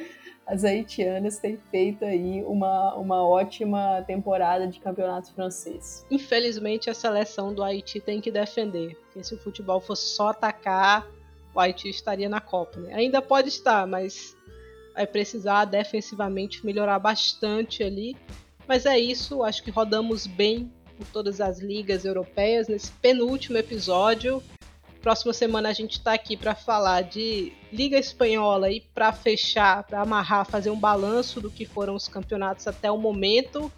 [0.47, 6.05] as haitianas têm feito aí uma, uma ótima temporada de campeonato francês.
[6.09, 11.05] Infelizmente, a seleção do Haiti tem que defender, porque se o futebol fosse só atacar,
[11.53, 12.79] o Haiti estaria na Copa.
[12.79, 12.93] Né?
[12.93, 14.37] Ainda pode estar, mas
[14.95, 18.15] vai precisar defensivamente melhorar bastante ali.
[18.65, 24.41] Mas é isso, acho que rodamos bem por todas as ligas europeias nesse penúltimo episódio.
[25.07, 30.01] Próxima semana a gente está aqui para falar de Liga Espanhola e para fechar, para
[30.01, 33.71] amarrar, fazer um balanço do que foram os campeonatos até o momento.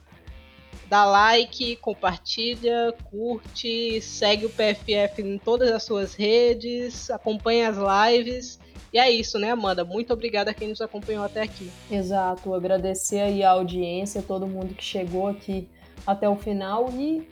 [0.87, 7.77] Dá like, compartilha, curte, segue o PFF em todas as suas redes, acompanha as
[8.11, 8.59] lives.
[8.91, 9.85] E é isso, né, Amanda?
[9.85, 11.69] Muito obrigada a quem nos acompanhou até aqui.
[11.91, 15.69] Exato, agradecer aí a audiência, todo mundo que chegou aqui
[16.07, 17.29] até o final e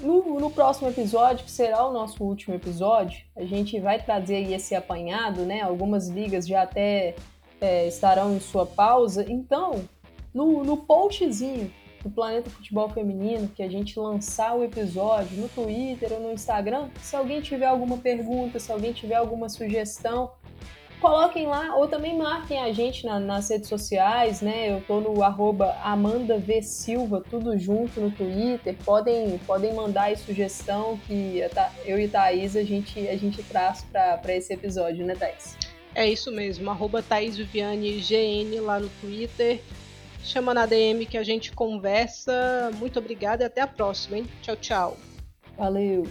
[0.00, 4.54] no, no, próximo episódio, que será o nosso último episódio, a gente vai trazer aí
[4.54, 5.62] esse apanhado, né?
[5.62, 7.14] Algumas ligas já até
[7.60, 9.24] é, estarão em sua pausa.
[9.28, 9.84] Então,
[10.32, 11.70] no, no postzinho
[12.02, 16.90] do Planeta Futebol Feminino, que a gente lançar o episódio no Twitter ou no Instagram,
[17.00, 20.30] se alguém tiver alguma pergunta, se alguém tiver alguma sugestão,
[21.00, 24.72] coloquem lá ou também marquem a gente na, nas redes sociais, né?
[24.72, 28.76] Eu tô no arroba Amanda v Silva, tudo junto no Twitter.
[28.84, 31.40] Podem, podem mandar aí sugestão que
[31.84, 35.56] eu e Thaís a gente, a gente traz para esse episódio, né, Thaís?
[35.94, 39.60] É isso mesmo, arroba Thaís Viviane GN lá no Twitter.
[40.24, 42.70] Chama na DM que a gente conversa.
[42.78, 44.26] Muito obrigada e até a próxima, hein?
[44.42, 44.96] Tchau, tchau.
[45.56, 46.04] Valeu!